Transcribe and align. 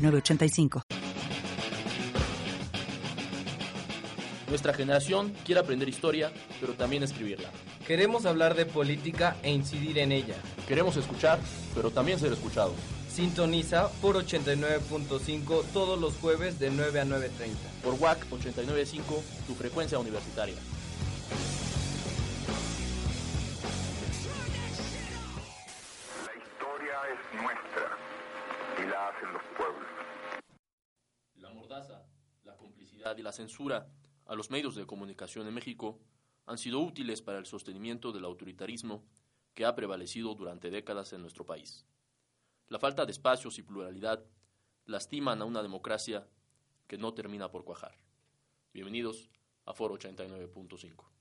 906985. 0.00 0.82
Nuestra 4.48 4.74
generación 4.74 5.32
quiere 5.46 5.60
aprender 5.60 5.88
historia, 5.88 6.32
pero 6.60 6.72
también 6.74 7.04
escribirla. 7.04 7.50
Queremos 7.86 8.26
hablar 8.26 8.56
de 8.56 8.66
política 8.66 9.36
e 9.42 9.52
incidir 9.52 9.98
en 9.98 10.10
ella. 10.10 10.34
Queremos 10.66 10.96
escuchar, 10.96 11.38
pero 11.74 11.90
también 11.90 12.18
ser 12.18 12.32
escuchados. 12.32 12.74
Sintoniza 13.12 13.88
por 14.00 14.16
89.5 14.16 15.64
todos 15.72 16.00
los 16.00 16.14
jueves 16.16 16.58
de 16.58 16.70
9 16.70 17.00
a 17.00 17.04
9.30. 17.04 17.28
Por 17.82 17.94
WAC 17.94 18.28
89.5, 18.30 19.02
tu 19.46 19.54
frecuencia 19.54 19.98
universitaria. 19.98 20.56
Complicidad 33.10 33.16
y 33.16 33.22
la 33.22 33.32
censura 33.32 33.88
a 34.26 34.34
los 34.34 34.50
medios 34.50 34.74
de 34.74 34.86
comunicación 34.86 35.46
en 35.46 35.54
México 35.54 35.98
han 36.46 36.58
sido 36.58 36.80
útiles 36.80 37.22
para 37.22 37.38
el 37.38 37.46
sostenimiento 37.46 38.12
del 38.12 38.24
autoritarismo 38.24 39.04
que 39.54 39.64
ha 39.64 39.74
prevalecido 39.74 40.34
durante 40.34 40.70
décadas 40.70 41.12
en 41.12 41.22
nuestro 41.22 41.44
país. 41.44 41.86
La 42.68 42.78
falta 42.78 43.04
de 43.04 43.12
espacios 43.12 43.58
y 43.58 43.62
pluralidad 43.62 44.24
lastiman 44.86 45.42
a 45.42 45.44
una 45.44 45.62
democracia 45.62 46.26
que 46.86 46.98
no 46.98 47.12
termina 47.12 47.50
por 47.50 47.64
cuajar. 47.64 47.96
Bienvenidos 48.72 49.28
a 49.66 49.74
Foro 49.74 49.96
89.5. 49.96 51.19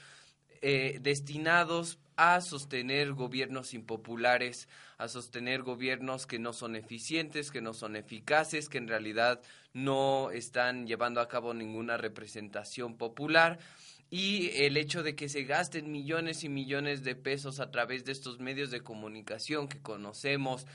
eh, 0.62 0.98
destinados 1.02 2.00
a 2.18 2.42
sostener 2.42 3.14
gobiernos 3.14 3.74
impopulares, 3.74 4.68
a 4.98 5.08
sostener 5.08 5.64
gobiernos 5.64 6.26
que 6.26 6.40
no 6.40 6.54
son 6.54 6.76
eficientes, 6.76 7.52
que 7.52 7.62
no 7.62 7.74
son 7.74 7.96
eficaces, 7.96 8.70
que 8.70 8.78
en 8.78 8.88
realidad 8.88 9.42
no 9.74 10.32
están 10.32 10.88
llevando 10.88 11.22
a 11.22 11.28
cabo 11.28 11.54
ninguna 11.54 11.98
representación 11.98 12.98
popular. 12.98 13.60
Y 14.10 14.52
el 14.52 14.78
hecho 14.78 15.04
de 15.04 15.16
que 15.16 15.30
se 15.30 15.44
gasten 15.44 15.92
millones 15.92 16.44
y 16.44 16.50
millones 16.50 17.04
de 17.04 17.16
pesos 17.16 17.60
a 17.60 17.72
través 17.72 18.06
de 18.06 18.12
estos 18.12 18.40
medios 18.40 18.72
de 18.72 18.82
comunicación 18.82 19.68
que 19.68 19.82
conocemos, 19.82 20.66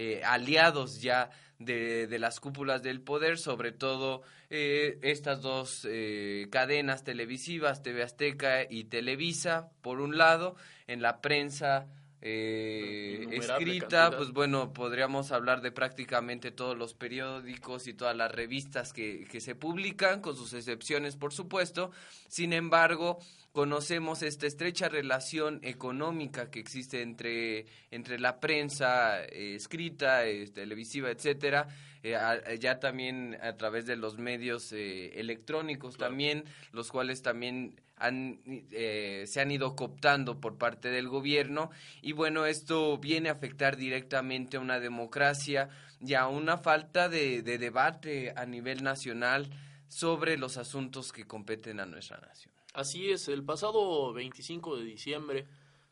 eh, 0.00 0.22
aliados 0.24 1.02
ya 1.02 1.28
de, 1.58 2.06
de, 2.06 2.18
las 2.20 2.38
cúpulas 2.38 2.84
del 2.84 3.00
poder, 3.00 3.36
sobre 3.36 3.72
todo 3.72 4.22
eh, 4.48 4.96
estas 5.02 5.42
dos 5.42 5.84
eh, 5.90 6.46
cadenas 6.52 7.02
televisivas, 7.02 7.82
TV 7.82 8.04
Azteca 8.04 8.62
y 8.70 8.84
Televisa, 8.84 9.70
por 9.82 10.00
un 10.00 10.16
lado, 10.16 10.54
en 10.86 11.02
la 11.02 11.20
prensa 11.20 11.88
eh, 12.20 13.26
escrita, 13.30 14.10
pues 14.10 14.32
bueno, 14.32 14.72
podríamos 14.72 15.30
hablar 15.32 15.60
de 15.60 15.70
prácticamente 15.70 16.50
todos 16.50 16.76
los 16.76 16.94
periódicos 16.94 17.86
y 17.86 17.94
todas 17.94 18.16
las 18.16 18.32
revistas 18.32 18.92
que, 18.92 19.26
que 19.30 19.40
se 19.40 19.54
publican, 19.54 20.20
con 20.20 20.36
sus 20.36 20.52
excepciones, 20.52 21.16
por 21.16 21.32
supuesto. 21.32 21.90
Sin 22.28 22.52
embargo, 22.52 23.18
conocemos 23.58 24.22
esta 24.22 24.46
estrecha 24.46 24.88
relación 24.88 25.58
económica 25.62 26.50
que 26.50 26.60
existe 26.60 27.02
entre, 27.02 27.66
entre 27.90 28.18
la 28.18 28.40
prensa 28.40 29.24
eh, 29.24 29.54
escrita, 29.56 30.26
eh, 30.26 30.46
televisiva, 30.48 31.10
etcétera, 31.10 31.66
eh, 32.02 32.14
a, 32.14 32.54
ya 32.54 32.78
también 32.78 33.36
a 33.42 33.56
través 33.56 33.86
de 33.86 33.96
los 33.96 34.18
medios 34.18 34.70
electrónicos 34.70 35.96
claro. 35.96 36.10
también, 36.10 36.44
los 36.72 36.92
cuales 36.92 37.22
también 37.22 37.80
han, 37.98 38.40
eh, 38.46 39.24
se 39.26 39.40
han 39.40 39.50
ido 39.50 39.74
cooptando 39.76 40.40
por 40.40 40.56
parte 40.58 40.90
del 40.90 41.08
gobierno 41.08 41.70
y 42.02 42.12
bueno, 42.12 42.46
esto 42.46 42.98
viene 42.98 43.28
a 43.28 43.32
afectar 43.32 43.76
directamente 43.76 44.56
a 44.56 44.60
una 44.60 44.80
democracia 44.80 45.68
y 46.00 46.14
a 46.14 46.28
una 46.28 46.58
falta 46.58 47.08
de, 47.08 47.42
de 47.42 47.58
debate 47.58 48.32
a 48.36 48.46
nivel 48.46 48.82
nacional 48.82 49.50
sobre 49.88 50.36
los 50.36 50.56
asuntos 50.56 51.12
que 51.12 51.26
competen 51.26 51.80
a 51.80 51.86
nuestra 51.86 52.18
nación. 52.18 52.54
Así 52.74 53.10
es, 53.10 53.28
el 53.28 53.44
pasado 53.44 54.12
25 54.12 54.76
de 54.76 54.84
diciembre 54.84 55.46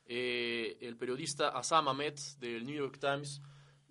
eh, 0.09 0.79
el 0.82 0.97
periodista 0.97 1.49
Asam 1.49 1.88
Ahmed 1.88 2.14
del 2.38 2.64
New 2.64 2.76
York 2.76 2.99
Times 3.00 3.43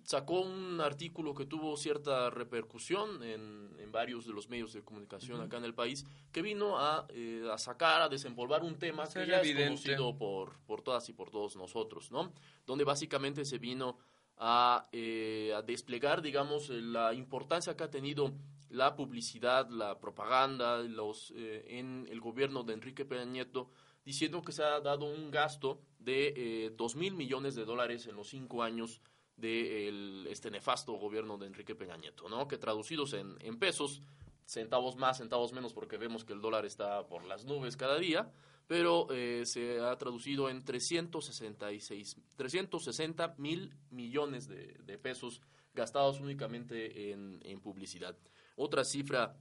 sacó 0.06 0.40
un 0.40 0.80
artículo 0.80 1.34
que 1.34 1.46
tuvo 1.46 1.76
cierta 1.76 2.30
repercusión 2.30 3.22
en, 3.22 3.66
varios 3.90 4.26
de 4.26 4.32
los 4.34 4.50
medios 4.50 4.74
de 4.74 4.84
comunicación 4.84 5.40
acá 5.40 5.56
en 5.56 5.64
el 5.64 5.72
país, 5.72 6.04
que 6.30 6.42
vino 6.42 6.78
a, 6.78 7.06
eh, 7.08 7.48
a 7.50 7.56
sacar, 7.56 8.02
a 8.02 8.08
desempolvar 8.10 8.62
un 8.62 8.78
tema 8.78 9.06
que 9.08 9.26
ya 9.26 9.40
es 9.40 9.54
conocido 9.54 10.18
por, 10.18 10.58
por 10.66 10.82
todas 10.82 11.08
y 11.08 11.14
por 11.14 11.30
todos 11.30 11.56
nosotros, 11.56 12.10
¿no? 12.10 12.30
Donde 12.66 12.84
básicamente 12.84 13.46
se 13.46 13.56
vino 13.56 13.96
a, 14.36 14.86
eh, 14.92 15.54
a 15.56 15.62
desplegar, 15.62 16.20
digamos, 16.20 16.68
la 16.68 17.14
importancia 17.14 17.74
que 17.74 17.84
ha 17.84 17.90
tenido 17.90 18.34
la 18.68 18.94
publicidad, 18.96 19.70
la 19.70 19.98
propaganda 19.98 20.78
los, 20.80 21.32
eh, 21.34 21.64
en 21.68 22.06
el 22.10 22.20
gobierno 22.20 22.64
de 22.64 22.74
Enrique 22.74 23.06
Peña 23.06 23.24
Nieto, 23.24 23.70
diciendo 24.04 24.42
que 24.42 24.52
se 24.52 24.62
ha 24.62 24.80
dado 24.80 25.06
un 25.06 25.30
gasto 25.30 25.80
de 25.98 26.70
dos 26.76 26.96
mil 26.96 27.14
millones 27.14 27.54
de 27.54 27.64
dólares 27.64 28.06
en 28.06 28.14
los 28.14 28.28
cinco 28.28 28.62
años 28.62 29.00
de 29.36 30.30
este 30.30 30.50
nefasto 30.50 30.92
gobierno 30.94 31.36
de 31.36 31.46
Enrique 31.46 31.74
Peña 31.74 31.96
Nieto, 31.96 32.28
¿no? 32.28 32.48
Que 32.48 32.56
traducidos 32.56 33.12
en, 33.12 33.36
en 33.40 33.58
pesos, 33.58 34.02
centavos 34.46 34.96
más, 34.96 35.18
centavos 35.18 35.52
menos, 35.52 35.74
porque 35.74 35.98
vemos 35.98 36.24
que 36.24 36.32
el 36.32 36.40
dólar 36.40 36.64
está 36.64 37.06
por 37.06 37.24
las 37.24 37.44
nubes 37.44 37.76
cada 37.76 37.98
día, 37.98 38.32
pero 38.66 39.08
eh, 39.10 39.42
se 39.44 39.80
ha 39.80 39.96
traducido 39.96 40.48
en 40.48 40.64
366, 40.64 42.16
360 42.36 43.34
mil 43.38 43.74
millones 43.90 44.48
de, 44.48 44.74
de, 44.84 44.98
pesos 44.98 45.42
gastados 45.74 46.20
únicamente 46.20 47.12
en, 47.12 47.40
en 47.44 47.60
publicidad. 47.60 48.16
Otra 48.56 48.84
cifra 48.84 49.36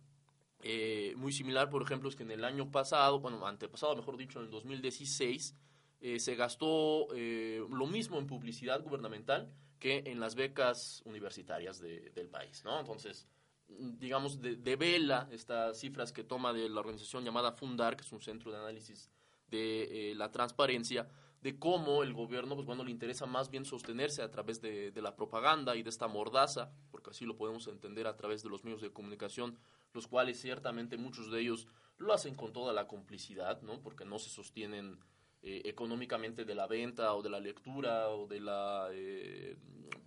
eh, 0.61 1.13
muy 1.15 1.31
similar, 1.31 1.69
por 1.69 1.81
ejemplo, 1.81 2.09
es 2.09 2.15
que 2.15 2.23
en 2.23 2.31
el 2.31 2.43
año 2.43 2.69
pasado, 2.69 3.19
bueno, 3.21 3.45
antepasado, 3.47 3.95
mejor 3.95 4.17
dicho, 4.17 4.39
en 4.39 4.45
el 4.45 4.51
2016, 4.51 5.55
eh, 6.01 6.19
se 6.19 6.35
gastó 6.35 7.07
lo 7.13 7.87
mismo 7.87 8.19
en 8.19 8.27
publicidad 8.27 8.83
gubernamental 8.83 9.49
que 9.79 10.03
en 10.05 10.19
las 10.19 10.35
becas 10.35 11.01
universitarias 11.05 11.79
del 11.79 12.29
país, 12.29 12.63
¿no? 12.63 12.79
Entonces, 12.79 13.27
digamos, 13.67 14.41
de, 14.41 14.75
vela 14.75 15.27
estas 15.31 15.79
cifras 15.79 16.11
que 16.11 16.23
toma 16.23 16.53
de 16.53 16.69
la 16.69 16.79
organización 16.79 17.23
llamada 17.23 17.51
Fundar, 17.51 17.95
que 17.95 18.03
es 18.03 18.11
un 18.11 18.21
centro 18.21 18.51
de 18.51 18.57
análisis 18.57 19.09
de 19.47 20.11
eh, 20.11 20.15
la 20.15 20.31
transparencia, 20.31 21.07
de 21.41 21.59
cómo 21.59 22.01
el 22.01 22.13
gobierno, 22.13 22.55
pues 22.55 22.77
le 22.77 22.91
interesa 22.91 23.27
más 23.27 23.49
bien 23.51 23.65
sostenerse 23.65 24.23
a 24.23 24.31
través 24.31 24.61
de, 24.61 24.91
de, 24.91 25.01
la 25.01 25.15
propaganda 25.15 25.75
y 25.75 25.83
de 25.83 25.89
esta 25.89 26.07
mordaza, 26.07 26.71
porque 26.89 27.11
así 27.11 27.25
lo 27.25 27.37
podemos 27.37 27.67
entender 27.67 28.07
a 28.07 28.15
través 28.15 28.41
de 28.41 28.49
los 28.49 28.63
medios 28.63 28.81
de 28.81 28.91
comunicación, 28.91 29.57
los 29.93 30.07
cuales 30.07 30.39
ciertamente 30.39 30.97
muchos 30.97 31.29
de 31.29 31.41
ellos 31.41 31.67
lo 31.97 32.13
hacen 32.13 32.35
con 32.35 32.51
toda 32.51 32.73
la 32.73 32.87
complicidad, 32.87 33.61
¿no? 33.61 33.79
Porque 33.81 34.05
no 34.05 34.17
se 34.17 34.29
sostienen 34.29 34.99
eh, 35.47 35.61
económicamente 35.65 36.43
de 36.43 36.55
la 36.55 36.65
venta 36.65 37.13
o 37.13 37.21
de 37.21 37.29
la 37.29 37.39
lectura 37.39 38.09
o 38.09 38.25
de 38.25 38.39
la 38.39 38.87
eh, 38.91 39.55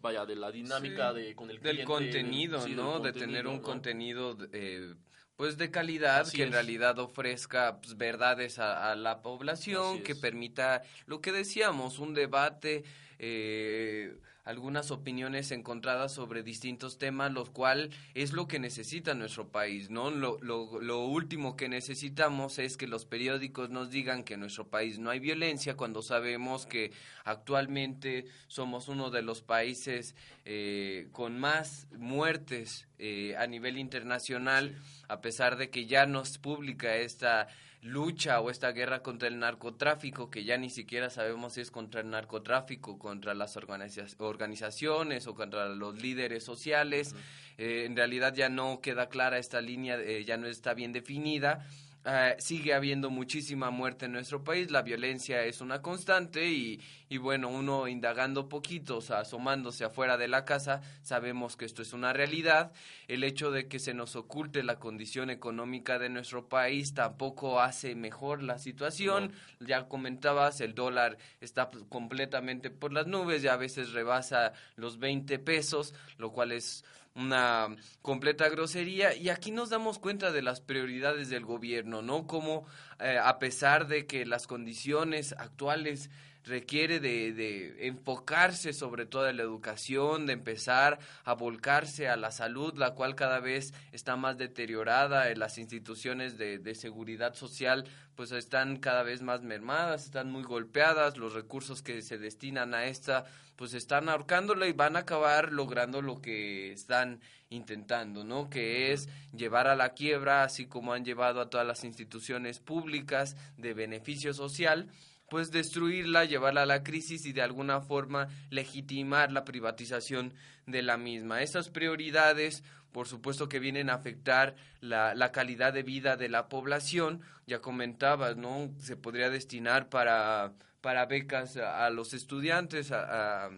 vaya 0.00 0.26
de 0.26 0.34
la 0.34 0.50
dinámica 0.50 1.12
de 1.12 1.36
con 1.36 1.48
el 1.48 1.60
del 1.60 1.84
contenido 1.84 2.66
no 2.66 2.98
de 2.98 3.12
tener 3.12 3.46
un 3.46 3.60
contenido 3.60 4.36
eh, 4.52 4.94
pues 5.36 5.56
de 5.56 5.70
calidad 5.70 6.28
que 6.28 6.42
en 6.42 6.50
realidad 6.50 6.98
ofrezca 6.98 7.78
pues, 7.80 7.96
verdades 7.96 8.58
a, 8.58 8.96
la 8.96 9.22
población 9.22 10.02
que 10.02 10.16
permita 10.16 10.82
lo 11.06 11.20
que 11.20 11.30
decíamos 11.30 12.00
un 12.00 12.14
debate 12.14 12.82
eh, 13.20 14.18
algunas 14.48 14.90
opiniones 14.90 15.52
encontradas 15.52 16.10
sobre 16.10 16.42
distintos 16.42 16.96
temas, 16.96 17.30
lo 17.30 17.44
cual 17.44 17.90
es 18.14 18.32
lo 18.32 18.48
que 18.48 18.58
necesita 18.58 19.12
nuestro 19.12 19.48
país, 19.48 19.90
¿no? 19.90 20.10
Lo, 20.10 20.38
lo, 20.40 20.80
lo, 20.80 21.04
último 21.04 21.54
que 21.54 21.68
necesitamos 21.68 22.58
es 22.58 22.78
que 22.78 22.86
los 22.86 23.04
periódicos 23.04 23.68
nos 23.68 23.90
digan 23.90 24.24
que 24.24 24.34
en 24.34 24.40
nuestro 24.40 24.66
país 24.66 24.98
no 24.98 25.10
hay 25.10 25.20
violencia 25.20 25.76
cuando 25.76 26.00
sabemos 26.00 26.64
que 26.64 26.92
actualmente 27.24 28.24
somos 28.46 28.88
uno 28.88 29.10
de 29.10 29.20
los 29.20 29.42
países 29.42 30.14
eh, 30.46 31.08
con 31.12 31.38
más 31.38 31.86
muertes 31.98 32.88
eh, 32.98 33.36
a 33.36 33.46
nivel 33.46 33.76
internacional, 33.76 34.74
a 35.08 35.20
pesar 35.20 35.58
de 35.58 35.68
que 35.68 35.84
ya 35.84 36.06
nos 36.06 36.38
publica 36.38 36.96
esta 36.96 37.48
lucha 37.82 38.40
o 38.40 38.50
esta 38.50 38.72
guerra 38.72 39.02
contra 39.02 39.28
el 39.28 39.38
narcotráfico, 39.38 40.30
que 40.30 40.44
ya 40.44 40.56
ni 40.56 40.70
siquiera 40.70 41.10
sabemos 41.10 41.54
si 41.54 41.60
es 41.60 41.70
contra 41.70 42.00
el 42.00 42.10
narcotráfico, 42.10 42.98
contra 42.98 43.34
las 43.34 43.56
organizaciones 43.56 45.26
o 45.26 45.34
contra 45.34 45.68
los 45.68 46.02
líderes 46.02 46.44
sociales. 46.44 47.14
Eh, 47.56 47.84
en 47.86 47.96
realidad 47.96 48.34
ya 48.34 48.48
no 48.48 48.80
queda 48.80 49.08
clara 49.08 49.38
esta 49.38 49.60
línea, 49.60 49.96
eh, 50.00 50.24
ya 50.24 50.36
no 50.36 50.46
está 50.46 50.74
bien 50.74 50.92
definida. 50.92 51.66
Eh, 52.10 52.36
sigue 52.38 52.72
habiendo 52.72 53.10
muchísima 53.10 53.70
muerte 53.70 54.06
en 54.06 54.12
nuestro 54.12 54.42
país, 54.42 54.70
la 54.70 54.80
violencia 54.80 55.44
es 55.44 55.60
una 55.60 55.82
constante 55.82 56.48
y, 56.48 56.80
y 57.10 57.18
bueno, 57.18 57.50
uno 57.50 57.86
indagando 57.86 58.48
poquito, 58.48 58.96
o 58.96 59.00
sea, 59.02 59.18
asomándose 59.18 59.84
afuera 59.84 60.16
de 60.16 60.26
la 60.26 60.46
casa, 60.46 60.80
sabemos 61.02 61.58
que 61.58 61.66
esto 61.66 61.82
es 61.82 61.92
una 61.92 62.14
realidad. 62.14 62.72
El 63.08 63.24
hecho 63.24 63.50
de 63.50 63.68
que 63.68 63.78
se 63.78 63.92
nos 63.92 64.16
oculte 64.16 64.62
la 64.62 64.78
condición 64.78 65.28
económica 65.28 65.98
de 65.98 66.08
nuestro 66.08 66.48
país 66.48 66.94
tampoco 66.94 67.60
hace 67.60 67.94
mejor 67.94 68.42
la 68.42 68.58
situación. 68.58 69.32
Ya 69.60 69.86
comentabas, 69.86 70.62
el 70.62 70.74
dólar 70.74 71.18
está 71.42 71.68
completamente 71.90 72.70
por 72.70 72.90
las 72.90 73.06
nubes, 73.06 73.42
ya 73.42 73.52
a 73.52 73.58
veces 73.58 73.92
rebasa 73.92 74.54
los 74.76 74.98
20 74.98 75.38
pesos, 75.40 75.92
lo 76.16 76.32
cual 76.32 76.52
es 76.52 76.86
una 77.18 77.76
completa 78.00 78.48
grosería 78.48 79.14
y 79.14 79.28
aquí 79.28 79.50
nos 79.50 79.70
damos 79.70 79.98
cuenta 79.98 80.30
de 80.30 80.42
las 80.42 80.60
prioridades 80.60 81.28
del 81.28 81.44
gobierno, 81.44 82.00
¿no? 82.00 82.26
Como 82.26 82.66
eh, 83.00 83.18
a 83.22 83.38
pesar 83.38 83.88
de 83.88 84.06
que 84.06 84.24
las 84.24 84.46
condiciones 84.46 85.32
actuales 85.32 86.10
requiere 86.48 87.00
de, 87.00 87.32
de, 87.32 87.86
enfocarse 87.86 88.72
sobre 88.72 89.06
todo 89.06 89.28
en 89.28 89.36
la 89.36 89.42
educación, 89.42 90.26
de 90.26 90.32
empezar 90.32 90.98
a 91.24 91.34
volcarse 91.34 92.08
a 92.08 92.16
la 92.16 92.30
salud, 92.30 92.74
la 92.76 92.94
cual 92.94 93.14
cada 93.14 93.40
vez 93.40 93.72
está 93.92 94.16
más 94.16 94.36
deteriorada, 94.38 95.30
en 95.30 95.38
las 95.38 95.58
instituciones 95.58 96.38
de, 96.38 96.58
de 96.58 96.74
seguridad 96.74 97.34
social 97.34 97.84
pues 98.16 98.32
están 98.32 98.78
cada 98.78 99.04
vez 99.04 99.22
más 99.22 99.42
mermadas, 99.42 100.06
están 100.06 100.32
muy 100.32 100.42
golpeadas, 100.42 101.16
los 101.18 101.34
recursos 101.34 101.82
que 101.82 102.02
se 102.02 102.18
destinan 102.18 102.74
a 102.74 102.86
esta 102.86 103.26
pues 103.54 103.74
están 103.74 104.08
ahorcándola 104.08 104.68
y 104.68 104.72
van 104.72 104.94
a 104.94 105.00
acabar 105.00 105.52
logrando 105.52 106.00
lo 106.00 106.20
que 106.20 106.72
están 106.72 107.20
intentando, 107.50 108.22
¿no? 108.22 108.48
Que 108.48 108.92
es 108.92 109.08
llevar 109.36 109.66
a 109.66 109.74
la 109.74 109.94
quiebra, 109.94 110.44
así 110.44 110.66
como 110.66 110.92
han 110.92 111.04
llevado 111.04 111.40
a 111.40 111.50
todas 111.50 111.66
las 111.66 111.82
instituciones 111.82 112.60
públicas 112.60 113.36
de 113.56 113.74
beneficio 113.74 114.32
social, 114.32 114.88
pues 115.28 115.50
destruirla, 115.50 116.24
llevarla 116.24 116.62
a 116.62 116.66
la 116.66 116.82
crisis 116.82 117.26
y 117.26 117.32
de 117.32 117.42
alguna 117.42 117.80
forma 117.80 118.28
legitimar 118.50 119.30
la 119.32 119.44
privatización 119.44 120.34
de 120.66 120.82
la 120.82 120.96
misma. 120.96 121.42
Estas 121.42 121.68
prioridades, 121.68 122.64
por 122.92 123.06
supuesto 123.08 123.48
que 123.48 123.58
vienen 123.58 123.90
a 123.90 123.94
afectar 123.94 124.56
la, 124.80 125.14
la 125.14 125.32
calidad 125.32 125.72
de 125.72 125.82
vida 125.82 126.16
de 126.16 126.28
la 126.28 126.48
población, 126.48 127.20
ya 127.46 127.60
comentabas, 127.60 128.36
¿no? 128.36 128.70
Se 128.78 128.96
podría 128.96 129.30
destinar 129.30 129.88
para, 129.88 130.52
para 130.80 131.06
becas 131.06 131.56
a, 131.56 131.88
los 131.90 132.14
estudiantes, 132.14 132.92
a, 132.92 133.46
a, 133.46 133.50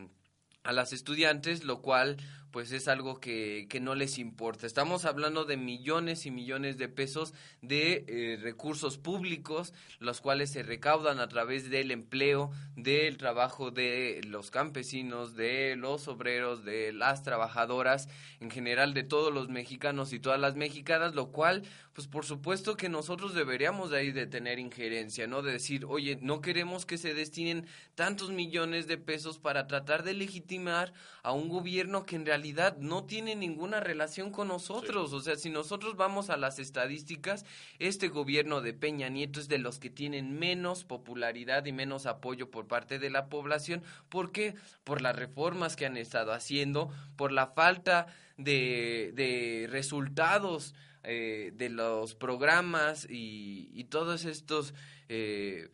a 0.63 0.73
las 0.73 0.93
estudiantes, 0.93 1.65
lo 1.65 1.81
cual 1.83 2.17
pues 2.51 2.73
es 2.73 2.89
algo 2.89 3.21
que, 3.21 3.67
que, 3.69 3.81
no 3.81 3.95
les 3.95 4.19
importa. 4.19 4.67
Estamos 4.67 5.05
hablando 5.05 5.45
de 5.45 5.57
millones 5.57 6.27
y 6.27 6.31
millones 6.31 6.79
de 6.79 6.89
pesos 6.89 7.33
de 7.63 8.05
eh, 8.09 8.39
recursos 8.41 8.99
públicos, 8.99 9.73
los 9.99 10.21
cuales 10.21 10.51
se 10.51 10.63
recaudan 10.63 11.21
a 11.21 11.29
través 11.29 11.71
del 11.71 11.91
empleo, 11.91 12.51
del 12.77 13.17
trabajo 13.19 13.71
de 13.71 14.21
los 14.27 14.51
campesinos, 14.51 15.37
de 15.37 15.77
los 15.77 16.09
obreros, 16.09 16.65
de 16.65 16.93
las 16.93 17.23
trabajadoras, 17.23 18.09
en 18.41 18.51
general 18.51 18.95
de 18.95 19.05
todos 19.05 19.33
los 19.33 19.49
mexicanos 19.49 20.13
y 20.13 20.19
todas 20.19 20.41
las 20.41 20.57
mexicanas, 20.57 21.15
lo 21.15 21.31
cual, 21.31 21.63
pues 21.93 22.09
por 22.09 22.25
supuesto 22.25 22.77
que 22.77 22.89
nosotros 22.89 23.35
deberíamos 23.35 23.91
de 23.91 23.99
ahí 23.99 24.13
de 24.13 24.27
tener 24.27 24.59
injerencia, 24.59 25.27
¿no? 25.27 25.43
De 25.43 25.53
decir, 25.53 25.85
oye, 25.85 26.19
no 26.21 26.41
queremos 26.41 26.85
que 26.85 26.99
se 26.99 27.15
destinen 27.15 27.67
tantos 27.95 28.31
millones 28.31 28.87
de 28.87 28.99
pesos 28.99 29.39
para 29.39 29.67
tratar 29.67 30.03
de 30.03 30.15
legitimar 30.15 30.93
a 31.23 31.33
un 31.33 31.49
gobierno 31.49 32.05
que 32.05 32.17
en 32.17 32.27
realidad 32.27 32.40
no 32.79 33.05
tiene 33.05 33.37
ninguna 33.37 33.81
relación 33.81 34.31
con 34.31 34.49
nosotros. 34.49 35.13
O 35.13 35.21
sea, 35.21 35.37
si 35.37 35.51
nosotros 35.51 35.97
vamos 35.97 36.31
a 36.31 36.37
las 36.37 36.59
estadísticas, 36.59 37.45
este 37.79 38.09
gobierno 38.09 38.61
de 38.61 38.75
Peña 38.75 39.09
Nieto 39.09 39.41
es 39.41 39.49
de 39.49 39.59
los 39.59 39.79
que 39.79 39.91
tienen 39.91 40.39
menos 40.39 40.85
popularidad 40.85 41.67
y 41.67 41.73
menos 41.73 42.07
apoyo 42.07 42.51
por 42.51 42.67
parte 42.67 42.99
de 42.99 43.11
la 43.11 43.29
población. 43.29 43.83
¿Por 44.09 44.33
qué? 44.33 44.55
Por 44.85 45.03
las 45.03 45.17
reformas 45.17 45.77
que 45.77 45.87
han 45.87 45.97
estado 45.97 46.33
haciendo, 46.33 46.91
por 47.17 47.33
la 47.33 47.49
falta 47.49 48.07
de, 48.37 49.13
de 49.15 49.69
resultados 49.71 50.75
eh, 51.03 51.53
de 51.55 51.71
los 51.71 52.15
programas 52.15 53.07
y, 53.09 53.85
todos 53.91 54.25
estos... 54.25 54.75
Eh, 55.09 55.71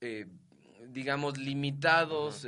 eh, 0.00 0.26
digamos, 0.88 1.38
limitados, 1.38 2.44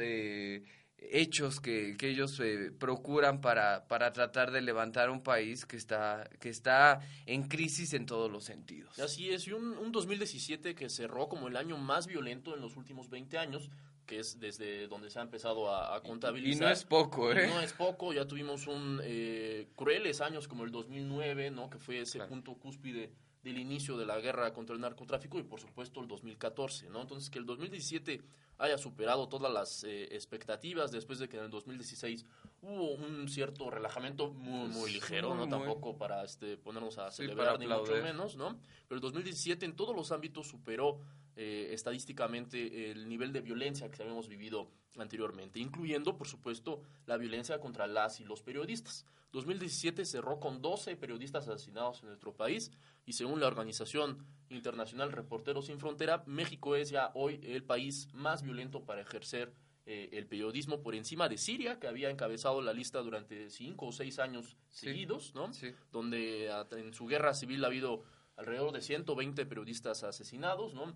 hechos 1.10 1.60
que, 1.60 1.96
que 1.96 2.08
ellos 2.10 2.38
eh, 2.40 2.70
procuran 2.78 3.40
para, 3.40 3.86
para 3.88 4.12
tratar 4.12 4.50
de 4.50 4.60
levantar 4.62 5.10
un 5.10 5.22
país 5.22 5.66
que 5.66 5.76
está, 5.76 6.28
que 6.40 6.48
está 6.48 7.00
en 7.26 7.48
crisis 7.48 7.92
en 7.94 8.06
todos 8.06 8.30
los 8.30 8.44
sentidos. 8.44 8.98
Así 8.98 9.30
es, 9.30 9.46
y 9.46 9.52
un, 9.52 9.76
un 9.78 9.92
2017 9.92 10.74
que 10.74 10.88
cerró 10.90 11.28
como 11.28 11.48
el 11.48 11.56
año 11.56 11.76
más 11.76 12.06
violento 12.06 12.54
en 12.54 12.60
los 12.60 12.76
últimos 12.76 13.10
20 13.10 13.38
años, 13.38 13.70
que 14.06 14.18
es 14.18 14.38
desde 14.38 14.86
donde 14.86 15.08
se 15.10 15.18
ha 15.18 15.22
empezado 15.22 15.70
a, 15.70 15.96
a 15.96 16.02
contabilizar. 16.02 16.62
Y 16.62 16.66
no 16.66 16.70
es 16.70 16.84
poco, 16.84 17.32
¿eh? 17.32 17.46
No 17.48 17.60
es 17.60 17.72
poco, 17.72 18.12
ya 18.12 18.26
tuvimos 18.26 18.66
un 18.66 19.00
eh, 19.02 19.68
crueles 19.76 20.20
años 20.20 20.46
como 20.46 20.64
el 20.64 20.70
2009, 20.70 21.50
¿no? 21.50 21.70
Que 21.70 21.78
fue 21.78 22.00
ese 22.00 22.18
Claro. 22.18 22.28
punto 22.30 22.54
cúspide 22.54 23.10
del 23.44 23.58
inicio 23.58 23.96
de 23.98 24.06
la 24.06 24.18
guerra 24.18 24.52
contra 24.54 24.74
el 24.74 24.80
narcotráfico 24.80 25.38
y 25.38 25.42
por 25.42 25.60
supuesto 25.60 26.00
el 26.00 26.08
2014, 26.08 26.88
¿no? 26.88 27.02
Entonces 27.02 27.28
que 27.28 27.38
el 27.38 27.44
2017 27.44 28.22
haya 28.58 28.78
superado 28.78 29.28
todas 29.28 29.52
las 29.52 29.84
eh, 29.84 30.04
expectativas 30.14 30.90
después 30.90 31.18
de 31.18 31.28
que 31.28 31.36
en 31.36 31.44
el 31.44 31.50
2016 31.50 32.24
hubo 32.62 32.94
un 32.94 33.28
cierto 33.28 33.70
relajamiento 33.70 34.32
muy 34.32 34.68
muy 34.68 34.92
ligero, 34.92 35.34
no 35.34 35.46
muy. 35.46 35.50
tampoco 35.50 35.98
para 35.98 36.24
este 36.24 36.56
ponernos 36.56 36.96
a 36.98 37.10
celebrar 37.10 37.58
ni 37.58 37.66
mucho 37.66 37.92
menos, 38.02 38.36
¿no? 38.36 38.58
Pero 38.88 38.96
el 38.96 39.00
2017 39.02 39.66
en 39.66 39.76
todos 39.76 39.94
los 39.94 40.10
ámbitos 40.10 40.48
superó 40.48 41.00
eh, 41.36 41.68
estadísticamente 41.72 42.90
el 42.90 43.08
nivel 43.08 43.32
de 43.32 43.40
violencia 43.40 43.90
que 43.90 44.02
habíamos 44.02 44.28
vivido 44.28 44.68
anteriormente, 44.96 45.58
incluyendo, 45.58 46.16
por 46.16 46.28
supuesto, 46.28 46.82
la 47.06 47.16
violencia 47.16 47.58
contra 47.58 47.86
las 47.86 48.20
y 48.20 48.24
los 48.24 48.42
periodistas. 48.42 49.04
2017 49.32 50.04
cerró 50.04 50.38
con 50.38 50.62
12 50.62 50.96
periodistas 50.96 51.48
asesinados 51.48 52.00
en 52.02 52.08
nuestro 52.08 52.32
país 52.34 52.70
y 53.04 53.14
según 53.14 53.40
la 53.40 53.48
organización 53.48 54.24
internacional 54.48 55.10
Reporteros 55.10 55.66
Sin 55.66 55.80
Frontera, 55.80 56.22
México 56.26 56.76
es 56.76 56.90
ya 56.90 57.10
hoy 57.14 57.40
el 57.42 57.64
país 57.64 58.08
más 58.12 58.42
violento 58.44 58.84
para 58.84 59.00
ejercer 59.00 59.52
eh, 59.86 60.10
el 60.12 60.26
periodismo 60.26 60.80
por 60.80 60.94
encima 60.94 61.28
de 61.28 61.36
Siria, 61.36 61.78
que 61.80 61.88
había 61.88 62.10
encabezado 62.10 62.62
la 62.62 62.72
lista 62.72 63.00
durante 63.00 63.50
cinco 63.50 63.86
o 63.86 63.92
seis 63.92 64.18
años 64.20 64.56
Sí. 64.70 64.86
seguidos, 64.86 65.34
¿no? 65.34 65.52
Sí. 65.52 65.72
donde 65.90 66.48
en 66.70 66.94
su 66.94 67.06
guerra 67.06 67.34
civil 67.34 67.64
ha 67.64 67.66
habido 67.66 68.04
alrededor 68.36 68.72
de 68.72 68.80
120 68.80 69.44
periodistas 69.46 70.02
asesinados, 70.04 70.74
¿no? 70.74 70.94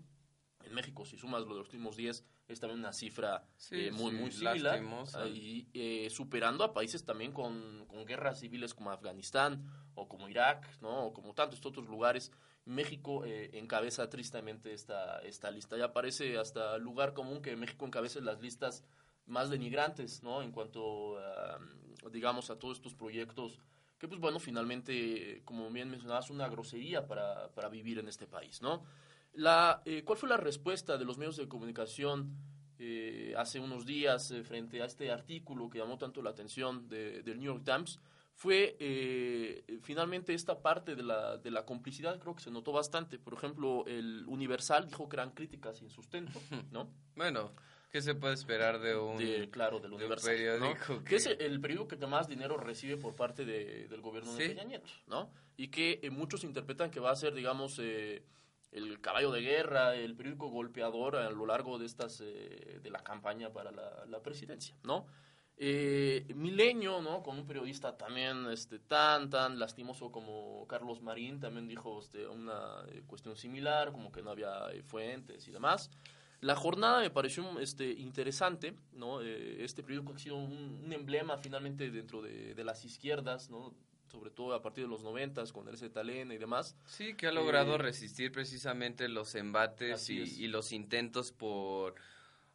En 0.68 0.75
México, 0.75 1.04
si 1.06 1.16
sumas 1.16 1.42
lo 1.42 1.54
de 1.54 1.60
los 1.60 1.68
últimos 1.68 1.96
10, 1.96 2.25
es 2.48 2.60
también 2.60 2.80
una 2.80 2.92
cifra 2.92 3.44
Sí, 3.56 3.87
eh, 3.87 3.90
muy, 3.90 4.12
sí, 4.12 4.16
muy 4.18 4.30
similar. 4.30 4.82
Y 5.26 5.68
eh, 5.72 6.10
superando 6.10 6.62
a 6.62 6.75
países 6.75 7.04
también 7.04 7.32
con, 7.32 7.87
con 7.87 8.04
guerras 8.04 8.40
civiles 8.40 8.75
como 8.75 8.90
Afganistán 8.90 9.66
o 9.94 10.08
como 10.08 10.28
Irak, 10.28 10.66
¿no? 10.80 11.06
O 11.06 11.12
como 11.14 11.34
tantos 11.34 11.64
otros 11.64 11.88
lugares. 11.88 12.30
México 12.66 13.25
eh, 13.25 13.50
encabeza 13.54 14.10
tristemente 14.10 14.75
esta, 14.75 15.20
esta 15.20 15.50
lista. 15.50 15.78
Ya 15.78 15.92
parece 15.92 16.37
hasta 16.37 16.76
lugar 16.76 17.14
común 17.14 17.40
que 17.40 17.56
México 17.56 17.87
encabece 17.87 18.20
las 18.20 18.40
listas 18.40 18.84
más 19.25 19.48
denigrantes, 19.48 20.22
¿no? 20.22 20.42
En 20.42 20.52
cuanto, 20.52 21.18
a, 21.18 21.58
digamos, 22.12 22.50
a 22.50 22.58
todos 22.58 22.76
estos 22.76 22.94
proyectos 22.94 23.58
que, 23.98 24.06
pues 24.06 24.20
bueno, 24.20 24.38
finalmente, 24.38 25.42
como 25.44 25.70
bien 25.70 25.90
mencionabas, 25.90 26.30
una 26.30 26.48
grosería 26.48 27.06
para, 27.06 27.48
para 27.54 27.68
vivir 27.68 27.98
en 27.98 28.08
este 28.08 28.26
país, 28.26 28.62
¿no? 28.62 28.84
La, 29.35 29.82
eh, 29.85 30.02
¿Cuál 30.04 30.18
fue 30.18 30.28
la 30.28 30.37
respuesta 30.37 30.99
de 30.99 31.04
los 31.04 31.18
medios 31.18 31.37
de 31.37 31.47
comunicación 31.49 32.35
eh, 32.78 33.35
hace 33.37 33.61
unos 33.61 33.85
días 33.87 34.30
eh, 34.30 34.42
frente 34.42 34.82
a 34.82 34.87
este 34.87 35.11
artículo 35.11 35.68
que 35.70 35.78
llamó 35.78 35.99
tanto 35.99 36.23
la 36.23 36.30
atención 36.30 36.88
de- 36.88 37.23
del 37.23 37.38
New 37.38 37.52
York 37.54 37.64
Times? 37.64 37.99
Fue 38.35 38.76
finalmente 39.82 40.32
esta 40.32 40.62
parte 40.62 40.94
de 40.94 41.02
la, 41.02 41.38
de 41.38 41.50
la 41.50 41.64
complicidad, 41.64 42.20
creo 42.20 42.37
que 42.37 42.42
se 42.42 42.52
notó 42.52 42.70
bastante. 42.70 43.18
Por 43.18 43.35
ejemplo, 43.35 43.85
el 43.87 44.25
Universal 44.28 44.87
dijo 44.87 45.08
que 45.08 45.16
eran 45.16 45.32
críticas 45.32 45.78
sin 45.78 45.90
sustento, 45.90 46.40
¿no? 46.70 46.88
Bueno, 47.16 47.52
¿qué 47.90 48.00
se 48.00 48.14
puede 48.14 48.35
esperar 48.35 48.78
de 48.78 48.94
un, 48.97 49.18
de, 49.18 49.50
claro, 49.50 49.80
del 49.80 49.90
de 49.97 50.06
un 50.06 50.14
periódico 50.25 50.66
¿no? 50.94 51.00
que- 51.00 51.04
que 51.04 51.16
es 51.16 51.26
el, 51.26 51.61
periódico 51.61 51.88
que 51.88 52.06
más 52.06 52.28
dinero 52.28 52.56
recibe 52.56 52.97
por 52.97 53.16
parte 53.16 53.44
de- 53.44 53.88
del 53.88 54.00
gobierno 54.00 54.32
de. 54.35 54.49
Peña 54.50 54.62
Nieto, 54.64 54.88
¿no? 55.08 55.32
Y 55.56 55.66
que 55.68 55.99
eh, 56.02 56.11
muchos 56.11 56.44
interpretan 56.44 56.92
que 56.92 57.00
va 57.00 57.11
a 57.11 57.16
ser, 57.16 57.35
digamos, 57.35 57.80
eh, 57.80 58.23
el 58.72 59.00
caballo 59.00 59.30
de 59.32 59.40
guerra, 59.40 59.94
el 59.94 60.14
periódico 60.14 60.48
golpeador 60.48 61.16
a 61.16 61.30
lo 61.30 61.46
largo 61.46 61.78
de 61.78 61.87
estas 61.87 62.20
eh, 62.20 62.80
de 62.82 62.90
la 62.90 63.02
campaña 63.02 63.52
para 63.52 63.70
la, 63.70 64.22
presidencia, 64.22 64.75
¿no? 64.82 65.06
Eh, 65.60 66.25
Milenio, 66.37 67.02
¿no? 67.02 67.22
Con 67.22 67.37
un 67.38 67.46
periodista 67.46 67.96
también 67.96 68.46
este, 68.46 68.78
tan, 68.78 69.28
tan 69.28 69.58
lastimoso 69.58 70.12
como 70.12 70.66
Carlos 70.68 71.02
Marín, 71.02 71.40
también 71.40 71.66
dijo 71.66 71.98
este, 71.98 72.28
una 72.28 72.84
eh, 72.88 73.02
cuestión 73.06 73.37
similar, 73.37 73.90
como 73.90 74.12
que 74.12 74.22
no 74.22 74.30
había 74.30 74.70
eh, 74.70 74.82
fuentes 74.82 75.48
y 75.48 75.50
demás. 75.50 75.90
La 76.40 76.54
jornada 76.54 77.00
me 77.00 77.10
pareció 77.10 77.58
este, 77.58 77.90
interesante, 77.90 78.76
¿no? 78.92 79.20
Eh, 79.20 79.64
este 79.64 79.82
periódico 79.82 80.14
ha 80.14 80.18
sido 80.18 80.37
un, 80.37 80.80
un 80.84 80.92
emblema 80.92 81.37
finalmente 81.37 81.90
dentro 81.90 82.22
de, 82.22 82.54
de 82.54 82.64
las 82.64 82.84
izquierdas, 82.84 83.50
¿no? 83.50 83.75
Sobre 84.10 84.30
todo 84.30 84.54
a 84.54 84.62
partir 84.62 84.84
de 84.84 84.90
los 84.90 85.02
noventas 85.02 85.52
con 85.52 85.68
el 85.68 85.78
Talena 85.90 86.34
y 86.34 86.38
demás. 86.38 86.76
Sí, 86.86 87.14
que 87.14 87.26
ha 87.26 87.32
logrado 87.32 87.74
Eh, 87.74 87.78
resistir 87.78 88.32
precisamente 88.32 89.06
los 89.08 89.34
embates 89.34 90.08
y, 90.08 90.46
los 90.48 90.72
intentos 90.72 91.32
por 91.32 91.94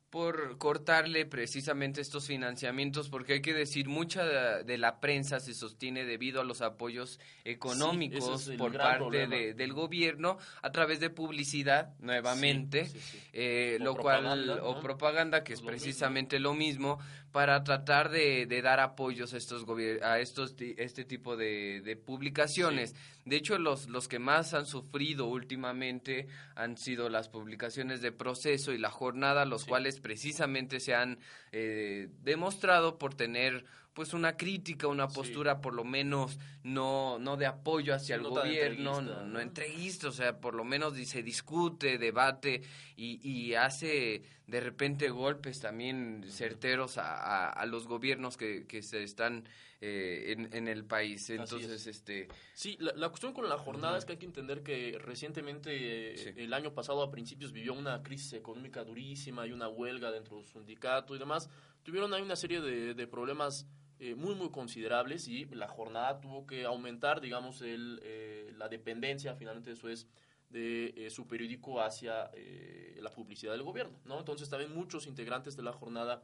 por 0.10 0.60
cortarle 0.60 1.26
precisamente 1.26 2.00
estos 2.00 2.28
financiamientos, 2.28 3.10
porque 3.10 3.34
hay 3.34 3.42
que 3.42 3.56
decir, 3.56 3.88
mucha 3.88 4.24
de, 4.24 4.64
de 4.64 4.78
la 4.78 5.00
prensa 5.00 5.40
se 5.40 5.56
sostiene 5.56 6.06
debido 6.06 6.40
a 6.40 6.44
los 6.44 6.62
apoyos 6.62 7.20
económicos 7.44 8.48
es 8.48 8.58
por 8.58 8.78
parte 8.78 9.26
de- 9.26 9.56
del 9.56 9.74
gobierno 9.74 10.38
a 10.62 10.72
través 10.72 11.00
de 11.00 11.10
publicidad, 11.10 11.96
nuevamente, 11.98 12.86
Sí, 12.86 13.00
sí, 13.00 13.08
sí. 13.12 13.20
eh, 13.34 13.78
O 13.82 13.84
lo 13.86 13.94
propaganda, 13.96 14.60
cual, 14.60 14.76
o 14.76 14.80
propaganda, 14.82 15.44
que 15.44 15.54
es 15.54 15.60
Es 15.60 15.66
lo 15.66 15.72
mismo. 15.72 15.82
precisamente 15.82 16.40
lo 16.40 16.54
mismo, 16.54 17.00
para 17.34 17.64
tratar 17.64 18.10
de, 18.12 18.46
de 18.46 18.62
dar 18.62 18.80
apoyos 18.80 19.34
a 19.34 19.38
estos 19.38 19.66
a 20.04 20.20
estos 20.20 20.56
este 20.60 21.04
tipo 21.04 21.36
de, 21.36 21.82
de 21.84 21.96
publicaciones. 21.98 22.96
De 23.26 23.36
hecho, 23.38 23.58
los, 23.58 23.90
los 23.90 24.08
que 24.08 24.20
más 24.20 24.54
han 24.54 24.66
sufrido 24.68 25.26
últimamente 25.26 26.28
han 26.56 26.78
sido 26.78 27.10
las 27.10 27.30
publicaciones 27.30 28.02
de 28.02 28.12
proceso 28.12 28.72
y 28.72 28.78
la 28.78 28.92
jornada, 28.92 29.46
los 29.46 29.64
Sí. 29.64 29.68
cuales 29.70 30.00
precisamente 30.00 30.80
se 30.80 30.94
han 30.94 31.18
eh, 31.52 32.08
demostrado 32.22 32.98
por 32.98 33.16
tener 33.16 33.66
pues 33.94 34.14
una 34.14 34.38
crítica, 34.38 34.88
una 34.88 35.08
Sí. 35.10 35.16
postura 35.16 35.60
por 35.62 35.74
lo 35.74 35.84
menos 35.84 36.38
no, 36.64 37.20
no 37.20 37.36
de 37.38 37.46
apoyo 37.46 37.94
hacia 37.94 38.16
el 38.16 38.24
gobierno, 38.24 39.02
no, 39.02 39.26
¿no? 39.26 39.40
entreguista, 39.40 40.08
o 40.08 40.12
sea, 40.12 40.40
por 40.40 40.56
lo 40.56 40.64
menos 40.64 40.96
se 41.08 41.22
discute, 41.22 41.98
debate 41.98 42.62
y, 42.96 43.20
y 43.28 43.54
hace 43.56 44.24
de 44.48 44.60
repente 44.60 45.10
golpes 45.10 45.60
también 45.60 46.24
certeros 46.30 46.98
a, 46.98 47.16
a- 47.16 47.50
a 47.50 47.66
los 47.66 47.88
gobiernos 47.88 48.38
que, 48.38 48.66
que 48.68 48.82
se 48.82 49.04
están 49.04 49.48
eh, 49.82 50.32
en, 50.38 50.54
en 50.54 50.68
el 50.70 50.86
país. 50.86 51.30
Entonces, 51.30 51.70
es. 51.70 51.88
este, 51.88 52.30
Sí, 52.54 52.78
la, 52.80 52.94
la 52.96 53.10
cuestión 53.10 53.34
con 53.34 53.50
la 53.50 53.58
jornada 53.58 53.98
es 53.98 54.06
que 54.06 54.14
hay 54.14 54.18
que 54.18 54.26
entender 54.26 54.64
que 54.64 54.98
recientemente, 55.00 56.14
eh, 56.14 56.18
Sí. 56.18 56.30
el 56.38 56.54
año 56.54 56.74
pasado 56.74 57.02
a 57.04 57.12
principios, 57.12 57.52
vivió 57.52 57.74
una 57.74 58.02
crisis 58.04 58.32
económica 58.34 58.84
durísima 58.86 59.46
y 59.46 59.52
una 59.52 59.68
huelga 59.68 60.12
dentro 60.12 60.38
de 60.38 60.44
su 60.44 60.52
sindicato 60.54 61.16
y 61.16 61.20
demás. 61.20 61.50
Tuvieron 61.84 62.14
ahí 62.14 62.22
una 62.22 62.38
serie 62.38 62.62
de, 62.62 62.94
de 62.94 63.08
problemas 63.08 63.66
eh, 64.00 64.16
muy, 64.16 64.36
muy 64.36 64.50
considerables 64.50 65.28
y 65.28 65.46
la 65.46 65.68
jornada 65.68 66.20
tuvo 66.20 66.46
que 66.46 66.66
aumentar, 66.66 67.22
digamos, 67.22 67.62
el, 67.62 68.00
eh, 68.04 68.52
la 68.58 68.68
dependencia, 68.70 69.36
finalmente 69.36 69.72
eso 69.72 69.88
es, 69.90 70.08
de 70.50 70.94
eh, 70.98 71.10
su 71.10 71.26
periódico 71.28 71.82
hacia 71.82 72.30
eh, 72.36 72.98
la 73.02 73.10
publicidad 73.10 73.54
del 73.54 73.64
gobierno, 73.64 73.98
¿no? 74.06 74.20
Entonces 74.20 74.50
también 74.50 74.74
muchos 74.74 75.08
integrantes 75.08 75.56
de 75.56 75.64
la 75.64 75.74
jornada 75.74 76.24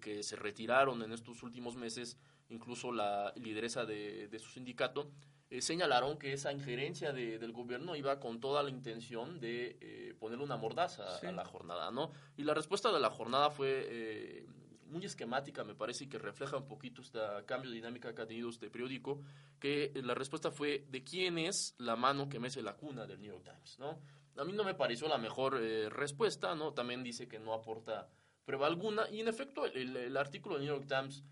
que 0.00 0.24
se 0.24 0.34
retiraron 0.34 1.00
en 1.02 1.12
estos 1.12 1.44
últimos 1.44 1.76
meses, 1.76 2.16
incluso 2.48 2.90
la 2.90 3.32
lideresa 3.36 3.84
de, 3.84 4.26
de 4.26 4.38
su 4.40 4.50
sindicato, 4.50 5.12
señalaron 5.60 6.18
que 6.18 6.32
esa 6.32 6.50
injerencia 6.52 7.12
de- 7.12 7.38
del 7.38 7.52
gobierno 7.52 7.94
iba 7.94 8.18
con 8.18 8.40
toda 8.40 8.64
la 8.64 8.70
intención 8.70 9.38
de 9.38 10.16
ponerle 10.18 10.42
una 10.44 10.56
mordaza 10.56 11.18
Sí. 11.20 11.26
a 11.26 11.30
la 11.32 11.44
jornada, 11.44 11.92
¿no? 11.92 12.10
Y 12.36 12.42
la 12.42 12.52
respuesta 12.54 12.90
de 12.90 12.98
la 12.98 13.10
jornada 13.10 13.50
fue 13.50 14.44
muy 14.88 15.04
esquemática, 15.04 15.64
me 15.64 15.74
parece, 15.74 16.08
que 16.08 16.18
refleja 16.18 16.56
un 16.56 16.66
poquito 16.66 17.02
este 17.02 17.18
cambio 17.46 17.70
de 17.70 17.76
dinámica 17.76 18.14
que 18.14 18.22
ha 18.22 18.26
tenido 18.26 18.48
este 18.50 18.70
periódico, 18.70 19.20
que 19.60 19.92
la 20.02 20.14
respuesta 20.14 20.50
fue 20.50 20.84
de 20.88 21.02
quién 21.04 21.38
es 21.38 21.74
la 21.78 21.96
mano 21.96 22.28
que 22.28 22.38
mece 22.38 22.62
la 22.62 22.74
cuna 22.76 23.06
del 23.06 23.20
New 23.20 23.32
York 23.32 23.44
Times, 23.44 23.78
¿no? 23.78 23.98
A 24.36 24.44
mí 24.44 24.52
no 24.52 24.64
me 24.64 24.74
pareció 24.74 25.08
la 25.08 25.18
mejor 25.18 25.58
eh, 25.60 25.88
respuesta, 25.88 26.54
¿no? 26.54 26.72
También 26.74 27.02
dice 27.02 27.26
que 27.26 27.38
no 27.38 27.52
aporta 27.54 28.08
prueba 28.44 28.66
alguna, 28.66 29.08
y 29.10 29.20
en 29.20 29.28
efecto 29.28 29.64
el- 29.66 29.96
el 29.96 30.16
artículo 30.16 30.56
del 30.56 30.64
New 30.66 30.74
York 30.76 30.86
Times 30.88 31.24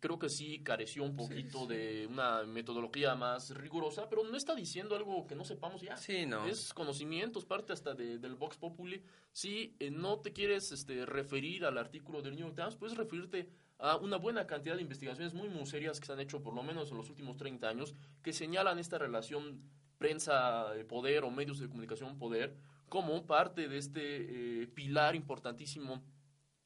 creo 0.00 0.18
que 0.18 0.28
sí 0.28 0.62
careció 0.62 1.04
un 1.04 1.14
poquito 1.14 1.60
sí. 1.68 1.74
de 1.74 2.06
una 2.06 2.42
metodología 2.44 3.14
más 3.14 3.50
rigurosa, 3.50 4.08
pero 4.08 4.24
no 4.24 4.36
está 4.36 4.54
diciendo 4.54 4.96
algo 4.96 5.26
que 5.26 5.34
no 5.36 5.44
sepamos 5.44 5.82
ya. 5.82 5.96
sí, 5.96 6.26
no. 6.26 6.46
Es 6.46 6.72
conocimientos, 6.74 7.44
parte 7.44 7.72
hasta 7.72 7.94
de- 7.94 8.18
del 8.18 8.34
Vox 8.34 8.56
Populi. 8.56 9.02
Si 9.32 9.76
eh, 9.78 9.90
no 9.90 10.18
te 10.20 10.32
quieres 10.32 10.72
este, 10.72 11.06
referir 11.06 11.64
al 11.64 11.78
artículo 11.78 12.22
del 12.22 12.34
New 12.34 12.46
York 12.46 12.56
Times, 12.56 12.76
puedes 12.76 12.96
referirte 12.96 13.48
a 13.78 13.96
una 13.96 14.16
buena 14.16 14.46
cantidad 14.46 14.76
de 14.76 14.82
investigaciones 14.82 15.32
muy, 15.34 15.48
muy 15.48 15.64
serias 15.66 16.00
que 16.00 16.06
se 16.06 16.12
han 16.12 16.20
hecho 16.20 16.42
por 16.42 16.54
lo 16.54 16.62
menos 16.62 16.90
en 16.90 16.96
los 16.98 17.08
últimos 17.08 17.36
30 17.36 17.68
años 17.68 17.94
que 18.22 18.32
señalan 18.32 18.78
esta 18.78 18.98
relación 18.98 19.62
prensa-poder 19.98 21.24
o 21.24 21.30
medios 21.30 21.58
de 21.58 21.68
comunicación-poder 21.68 22.56
como 22.88 23.26
parte 23.26 23.68
de 23.68 23.78
este 23.78 24.62
eh, 24.62 24.66
pilar 24.66 25.14
importantísimo 25.14 26.02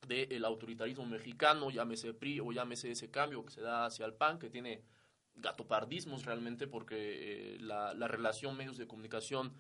del 0.07 0.45
autoritarismo 0.45 1.07
mexicano, 1.07 1.71
llámese 1.71 2.15
PRI 2.15 2.41
o 2.41 2.53
llámese 2.53 2.91
ese 2.91 3.11
cambio 3.11 3.45
que 3.45 3.53
se 3.53 3.61
da 3.61 3.87
hacia 3.87 4.07
el 4.07 4.15
PAN, 4.15 4.39
que 4.39 4.51
tiene 4.51 4.83
gatopardismos 5.37 6.25
realmente 6.25 6.67
porque 6.67 7.55
eh, 7.55 7.59
la, 7.61 7.93
la, 7.95 8.07
relación 8.07 8.57
medios 8.57 8.77
de 8.77 8.87
comunicación 8.87 9.53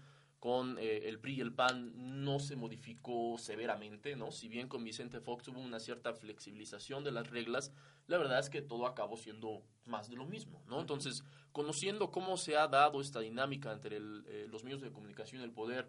con 0.45 0.77
eh, 0.79 1.09
el 1.09 1.19
PRI 1.19 1.37
y 1.37 1.41
el 1.41 1.55
PAN 1.55 2.23
no 2.23 2.39
se 2.39 2.55
modificó 2.55 3.39
severamente, 3.39 4.15
¿no? 4.15 4.31
Si 4.31 4.47
bien 4.47 4.69
con 4.69 4.85
Vicente 4.85 5.21
Fox 5.21 5.49
hubo 5.49 5.59
una 5.59 5.81
cierta 5.81 6.13
flexibilización 6.13 7.03
de 7.03 7.13
las 7.13 7.31
reglas, 7.31 7.73
la 8.09 8.19
verdad 8.19 8.39
es 8.41 8.51
que 8.51 8.61
todo 8.61 8.87
acabó 8.87 9.17
siendo 9.17 9.63
más 9.87 10.11
de 10.11 10.17
lo 10.17 10.27
mismo, 10.27 10.63
¿no? 10.67 10.81
Entonces, 10.81 11.25
conociendo 11.53 12.11
cómo 12.11 12.37
se 12.37 12.59
ha 12.59 12.69
dado 12.69 13.01
esta 13.01 13.21
dinámica 13.21 13.73
entre 13.73 13.97
eh, 13.97 14.47
los 14.51 14.65
medios 14.65 14.83
de 14.83 14.93
comunicación 14.93 15.41
y 15.41 15.45
el 15.45 15.51
poder, 15.51 15.89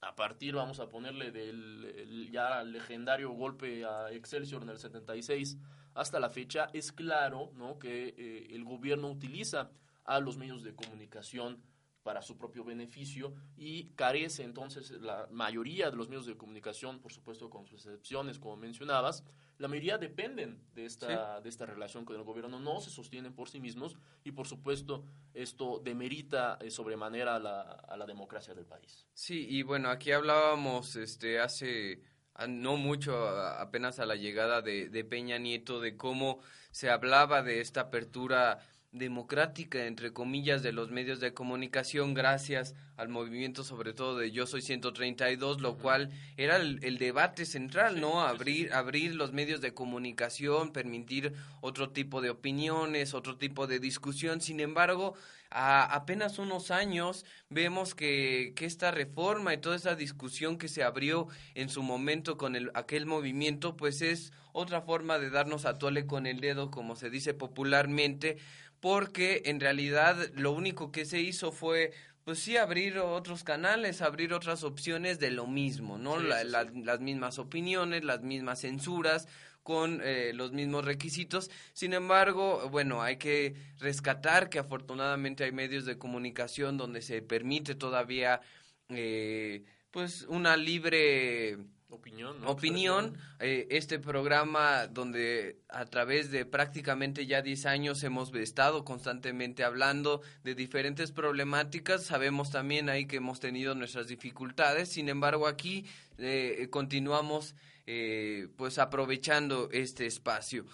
a 0.00 0.14
partir, 0.14 0.54
vamos 0.54 0.80
a 0.80 0.88
ponerle, 0.88 1.30
del 1.32 2.28
ya 2.30 2.62
legendario 2.62 3.30
golpe 3.32 3.84
a 3.84 4.12
Excelsior 4.12 4.62
en 4.62 4.70
el 4.70 4.78
76 4.78 5.58
hasta 5.94 6.20
la 6.20 6.30
fecha, 6.30 6.68
es 6.72 6.92
claro 6.92 7.50
¿no? 7.56 7.78
que 7.78 8.14
eh, 8.16 8.46
el 8.50 8.64
gobierno 8.64 9.10
utiliza 9.10 9.70
a 10.04 10.20
los 10.20 10.36
medios 10.36 10.62
de 10.62 10.74
comunicación 10.74 11.60
para 12.04 12.22
su 12.22 12.38
propio 12.38 12.64
beneficio 12.64 13.34
y 13.56 13.88
carece 13.96 14.44
entonces 14.44 14.92
la 14.92 15.26
mayoría 15.30 15.90
de 15.90 15.96
los 15.96 16.08
medios 16.08 16.26
de 16.26 16.36
comunicación, 16.36 17.00
por 17.00 17.12
supuesto 17.12 17.50
con 17.50 17.66
sus 17.66 17.84
excepciones, 17.84 18.38
como 18.38 18.56
mencionabas, 18.56 19.24
la 19.58 19.68
mayoría 19.68 19.98
dependen 19.98 20.62
de 20.74 20.84
esta, 20.84 21.40
de 21.40 21.48
esta 21.48 21.66
relación 21.66 22.04
con 22.04 22.16
el 22.16 22.22
gobierno, 22.22 22.60
no 22.60 22.80
se 22.80 22.90
sostienen 22.90 23.34
por 23.34 23.48
sí 23.48 23.60
mismos 23.60 23.96
y 24.24 24.32
por 24.32 24.46
supuesto 24.46 25.04
esto 25.34 25.80
demerita 25.84 26.58
eh, 26.60 26.70
sobremanera 26.70 27.36
a 27.36 27.38
la, 27.38 27.60
a 27.60 27.96
la 27.96 28.06
democracia 28.06 28.54
del 28.54 28.66
país. 28.66 29.06
Sí, 29.12 29.46
y 29.48 29.62
bueno, 29.62 29.90
aquí 29.90 30.12
hablábamos 30.12 30.96
este, 30.96 31.40
hace 31.40 32.02
no 32.46 32.76
mucho, 32.76 33.28
apenas 33.28 33.98
a 33.98 34.06
la 34.06 34.14
llegada 34.14 34.62
de, 34.62 34.88
de 34.88 35.04
Peña 35.04 35.38
Nieto, 35.38 35.80
de 35.80 35.96
cómo 35.96 36.38
se 36.70 36.88
hablaba 36.88 37.42
de 37.42 37.60
esta 37.60 37.82
apertura 37.82 38.60
democrática, 38.92 39.86
entre 39.86 40.12
comillas, 40.12 40.62
de 40.62 40.72
los 40.72 40.90
medios 40.90 41.20
de 41.20 41.34
comunicación 41.34 42.14
gracias 42.14 42.74
al 42.96 43.08
movimiento 43.08 43.62
sobre 43.62 43.92
todo 43.92 44.18
de 44.18 44.32
Yo 44.32 44.46
Soy 44.46 44.60
132, 44.60 45.60
lo 45.60 45.76
cual 45.76 46.10
era 46.36 46.56
el, 46.56 46.98
debate 46.98 47.44
central, 47.44 48.00
¿no? 48.00 48.22
Abrir, 48.22 48.72
abrir 48.72 49.14
los 49.14 49.32
medios 49.32 49.60
de 49.60 49.72
comunicación, 49.72 50.72
permitir 50.72 51.32
otro 51.60 51.90
tipo 51.90 52.20
de 52.20 52.30
opiniones, 52.30 53.14
otro 53.14 53.36
tipo 53.36 53.66
de 53.66 53.78
discusión. 53.78 54.40
Sin 54.40 54.58
embargo, 54.58 55.14
a 55.50 55.84
apenas 55.94 56.38
unos 56.38 56.70
años 56.70 57.24
vemos 57.50 57.94
que, 57.94 58.52
que 58.56 58.66
esta 58.66 58.90
reforma 58.90 59.54
y 59.54 59.58
toda 59.58 59.76
esa 59.76 59.94
discusión 59.94 60.58
que 60.58 60.68
se 60.68 60.82
abrió 60.82 61.28
en 61.54 61.68
su 61.68 61.82
momento 61.82 62.36
con 62.36 62.56
el, 62.56 62.70
aquel 62.74 63.06
movimiento, 63.06 63.76
pues 63.76 64.02
es 64.02 64.32
otra 64.52 64.82
forma 64.82 65.18
de 65.18 65.30
darnos 65.30 65.66
a 65.66 65.78
tole 65.78 66.06
con 66.06 66.26
el 66.26 66.40
dedo, 66.40 66.70
como 66.70 66.96
se 66.96 67.10
dice 67.10 67.32
popularmente, 67.32 68.38
porque 68.80 69.42
en 69.46 69.60
realidad 69.60 70.16
lo 70.34 70.52
único 70.52 70.92
que 70.92 71.04
se 71.04 71.20
hizo 71.20 71.52
fue 71.52 71.92
pues 72.24 72.40
sí 72.40 72.58
abrir 72.58 72.98
otros 72.98 73.42
canales, 73.42 74.02
abrir 74.02 74.34
otras 74.34 74.62
opciones 74.62 75.18
de 75.18 75.30
lo 75.30 75.46
mismo, 75.46 75.96
¿no? 75.96 76.18
las 76.18 77.00
mismas 77.00 77.38
opiniones, 77.38 78.04
las 78.04 78.20
mismas 78.20 78.60
censuras, 78.60 79.26
con 79.62 80.00
eh, 80.02 80.32
los 80.34 80.52
mismos 80.52 80.84
requisitos. 80.84 81.50
Sin 81.74 81.92
embargo, 81.92 82.68
bueno, 82.70 83.02
hay 83.02 83.16
que 83.16 83.54
rescatar 83.78 84.48
que 84.48 84.58
afortunadamente 84.58 85.44
hay 85.44 85.52
medios 85.52 85.84
de 85.84 85.98
comunicación 85.98 86.76
donde 86.76 87.02
se 87.02 87.22
permite 87.22 87.74
todavía, 87.74 88.40
eh, 88.88 89.64
pues, 89.90 90.22
una 90.22 90.56
libre 90.56 91.58
opinión. 91.90 92.36
Opinión, 92.44 93.16
eh, 93.40 93.66
este 93.70 93.98
programa 93.98 94.86
donde 94.86 95.58
a 95.68 95.84
través 95.86 96.30
de 96.30 96.44
prácticamente 96.44 97.26
ya 97.26 97.42
10 97.42 97.66
años 97.66 98.02
hemos 98.02 98.34
estado 98.34 98.84
constantemente 98.84 99.64
hablando 99.64 100.20
de 100.44 100.54
diferentes 100.54 101.12
problemáticas, 101.12 102.04
sabemos 102.04 102.50
también 102.50 102.88
ahí 102.88 103.06
que 103.06 103.16
hemos 103.16 103.40
tenido 103.40 103.74
nuestras 103.74 104.08
dificultades, 104.08 104.90
sin 104.90 105.08
embargo 105.08 105.46
aquí 105.46 105.86
eh, 106.18 106.68
continuamos 106.70 107.54
eh, 107.86 108.48
pues 108.56 108.78
aprovechando 108.78 109.70
este 109.72 110.06
espacio. 110.06 110.66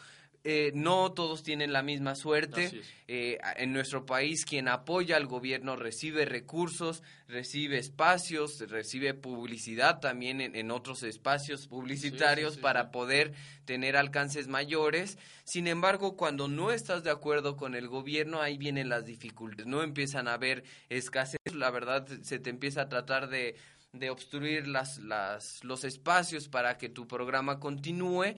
Eh, 0.46 0.72
no 0.74 1.10
todos 1.12 1.42
tienen 1.42 1.72
la 1.72 1.82
misma 1.82 2.14
suerte. 2.14 2.82
Eh, 3.08 3.38
en 3.56 3.72
nuestro 3.72 4.04
país, 4.04 4.44
quien 4.44 4.68
apoya 4.68 5.16
al 5.16 5.26
gobierno 5.26 5.74
recibe 5.74 6.26
recursos, 6.26 7.02
recibe 7.28 7.78
espacios, 7.78 8.60
recibe 8.68 9.14
publicidad 9.14 10.00
también 10.00 10.42
en, 10.42 10.70
otros 10.70 11.02
espacios 11.02 11.66
publicitarios 11.66 12.58
para 12.58 12.90
poder 12.90 13.32
tener 13.64 13.96
alcances 13.96 14.46
mayores. 14.46 15.16
Sin 15.44 15.66
embargo, 15.66 16.14
cuando 16.14 16.46
no 16.46 16.72
estás 16.72 17.04
de 17.04 17.10
acuerdo 17.10 17.56
con 17.56 17.74
el 17.74 17.88
gobierno, 17.88 18.42
ahí 18.42 18.58
vienen 18.58 18.90
las 18.90 19.06
dificultades. 19.06 19.66
No 19.66 19.82
empiezan 19.82 20.28
a 20.28 20.34
haber 20.34 20.64
escasez. 20.90 21.38
La 21.54 21.70
verdad, 21.70 22.06
se 22.20 22.38
te 22.38 22.50
empieza 22.50 22.82
a 22.82 22.88
tratar 22.90 23.30
de 23.30 23.56
de 23.94 24.10
obstruir 24.10 24.66
las, 24.66 24.98
las, 24.98 25.62
los 25.62 25.84
espacios 25.84 26.48
para 26.48 26.76
que 26.76 26.88
tu 26.88 27.06
programa 27.06 27.60
continúe 27.60 28.34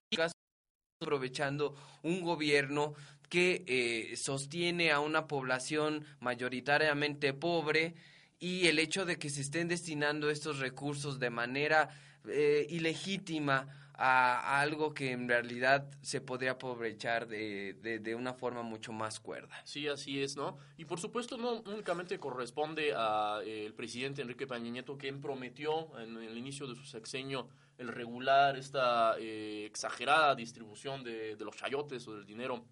aprovechando 1.00 1.76
un 2.02 2.22
gobierno 2.22 2.94
que 3.28 3.64
eh, 3.66 4.16
sostiene 4.16 4.92
a 4.92 5.00
una 5.00 5.26
población 5.26 6.06
mayoritariamente 6.20 7.34
pobre 7.34 7.94
y 8.38 8.66
el 8.66 8.78
hecho 8.78 9.04
de 9.04 9.18
que 9.18 9.28
se 9.28 9.42
estén 9.42 9.68
destinando 9.68 10.30
estos 10.30 10.58
recursos 10.58 11.18
de 11.18 11.28
manera 11.28 11.90
eh, 12.28 12.66
ilegítima 12.70 13.85
a, 13.98 14.60
algo 14.60 14.94
que 14.94 15.12
en 15.12 15.28
realidad 15.28 15.88
se 16.02 16.20
podría 16.20 16.52
aprovechar 16.52 17.26
de, 17.28 17.74
de, 17.74 18.14
una 18.14 18.34
forma 18.34 18.62
mucho 18.62 18.92
más 18.92 19.20
cuerda. 19.20 19.54
Sí, 19.64 19.88
así 19.88 20.22
es, 20.22 20.36
¿no? 20.36 20.58
Y 20.76 20.84
por 20.84 21.00
supuesto 21.00 21.36
no 21.36 21.62
únicamente 21.62 22.18
corresponde 22.18 22.94
al 22.94 23.42
eh, 23.46 23.72
presidente 23.76 24.22
Enrique 24.22 24.46
Peña 24.46 24.70
Nieto, 24.70 24.96
quien 24.96 25.20
prometió 25.20 25.98
en, 25.98 26.16
el 26.16 26.36
inicio 26.36 26.66
de 26.66 26.74
su 26.74 26.84
sexenio 26.84 27.48
el 27.78 27.88
regular 27.88 28.56
esta 28.56 29.16
eh, 29.18 29.66
exagerada 29.66 30.34
distribución 30.34 31.04
de, 31.04 31.36
de 31.36 31.44
los 31.44 31.56
chayotes 31.56 32.06
o 32.08 32.14
del 32.14 32.24
dinero 32.24 32.64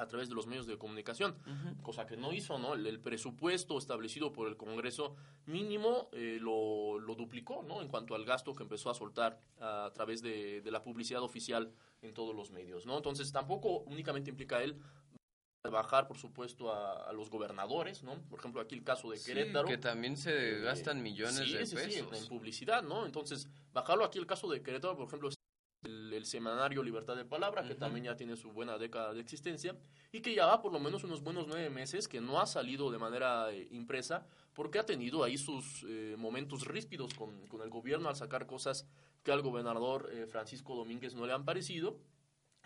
a 0.00 0.06
través 0.06 0.28
de 0.28 0.34
los 0.34 0.46
medios 0.46 0.66
de 0.66 0.78
comunicación, 0.78 1.36
cosa 1.82 2.06
que 2.06 2.16
no 2.16 2.32
hizo, 2.32 2.58
¿no? 2.58 2.74
El, 2.74 3.00
presupuesto 3.00 3.76
establecido 3.76 4.32
por 4.32 4.48
el 4.48 4.56
Congreso 4.56 5.14
mínimo 5.46 6.08
eh, 6.12 6.38
lo, 6.40 6.98
lo, 6.98 7.14
duplicó, 7.14 7.62
¿no? 7.62 7.82
En 7.82 7.88
cuanto 7.88 8.14
al 8.14 8.24
gasto 8.24 8.54
que 8.54 8.62
empezó 8.62 8.90
a 8.90 8.94
soltar 8.94 9.38
a, 9.60 9.90
través 9.94 10.22
de, 10.22 10.62
de, 10.62 10.70
la 10.70 10.82
publicidad 10.82 11.22
oficial 11.22 11.72
en 12.02 12.14
todos 12.14 12.34
los 12.34 12.50
medios, 12.50 12.86
¿no? 12.86 12.96
Entonces 12.96 13.30
tampoco 13.30 13.80
únicamente 13.80 14.30
implica 14.30 14.62
él 14.62 14.80
bajar, 15.68 16.08
por 16.08 16.16
supuesto, 16.16 16.72
a, 16.72 17.12
los 17.12 17.28
gobernadores, 17.28 18.02
¿no? 18.02 18.18
Por 18.30 18.38
ejemplo, 18.38 18.62
aquí 18.62 18.74
el 18.74 18.84
caso 18.84 19.10
de 19.10 19.20
Querétaro. 19.20 19.68
que 19.68 19.76
también 19.76 20.16
se 20.16 20.56
eh, 20.56 20.60
gastan 20.60 21.02
millones 21.02 21.36
de 21.36 21.58
pesos. 21.58 21.82
Sí, 21.82 21.98
en 21.98 22.28
publicidad, 22.28 22.82
¿no? 22.82 23.04
Entonces, 23.04 23.48
bajarlo 23.72 24.04
aquí 24.04 24.18
el 24.18 24.26
caso 24.26 24.48
de 24.48 24.62
Querétaro, 24.62 24.96
por 24.96 25.06
ejemplo, 25.06 25.28
el, 25.82 26.24
semanario 26.24 26.82
Libertad 26.82 27.16
de 27.16 27.24
Palabra, 27.24 27.64
que 27.64 27.74
también 27.74 28.04
ya 28.04 28.16
tiene 28.16 28.36
su 28.36 28.52
buena 28.52 28.78
década 28.78 29.14
de 29.14 29.20
existencia, 29.20 29.76
y 30.12 30.20
que 30.20 30.34
ya 30.34 30.46
va 30.46 30.60
por 30.60 30.72
lo 30.72 30.80
menos 30.80 31.04
unos 31.04 31.22
buenos 31.22 31.46
nueve 31.46 31.70
meses, 31.70 32.08
que 32.08 32.20
no 32.20 32.40
ha 32.40 32.46
salido 32.46 32.90
de 32.90 32.98
manera 32.98 33.50
eh, 33.52 33.68
impresa, 33.70 34.26
porque 34.52 34.78
ha 34.78 34.86
tenido 34.86 35.24
ahí 35.24 35.38
sus 35.38 35.84
eh, 35.88 36.16
momentos 36.18 36.66
ríspidos 36.66 37.14
con, 37.14 37.46
con, 37.48 37.62
el 37.62 37.70
gobierno 37.70 38.08
al 38.08 38.16
sacar 38.16 38.46
cosas 38.46 38.86
que 39.22 39.32
al 39.32 39.42
gobernador 39.42 40.10
eh, 40.12 40.26
Francisco 40.26 40.74
Domínguez 40.74 41.14
no 41.14 41.26
le 41.26 41.32
han 41.32 41.44
parecido, 41.44 41.98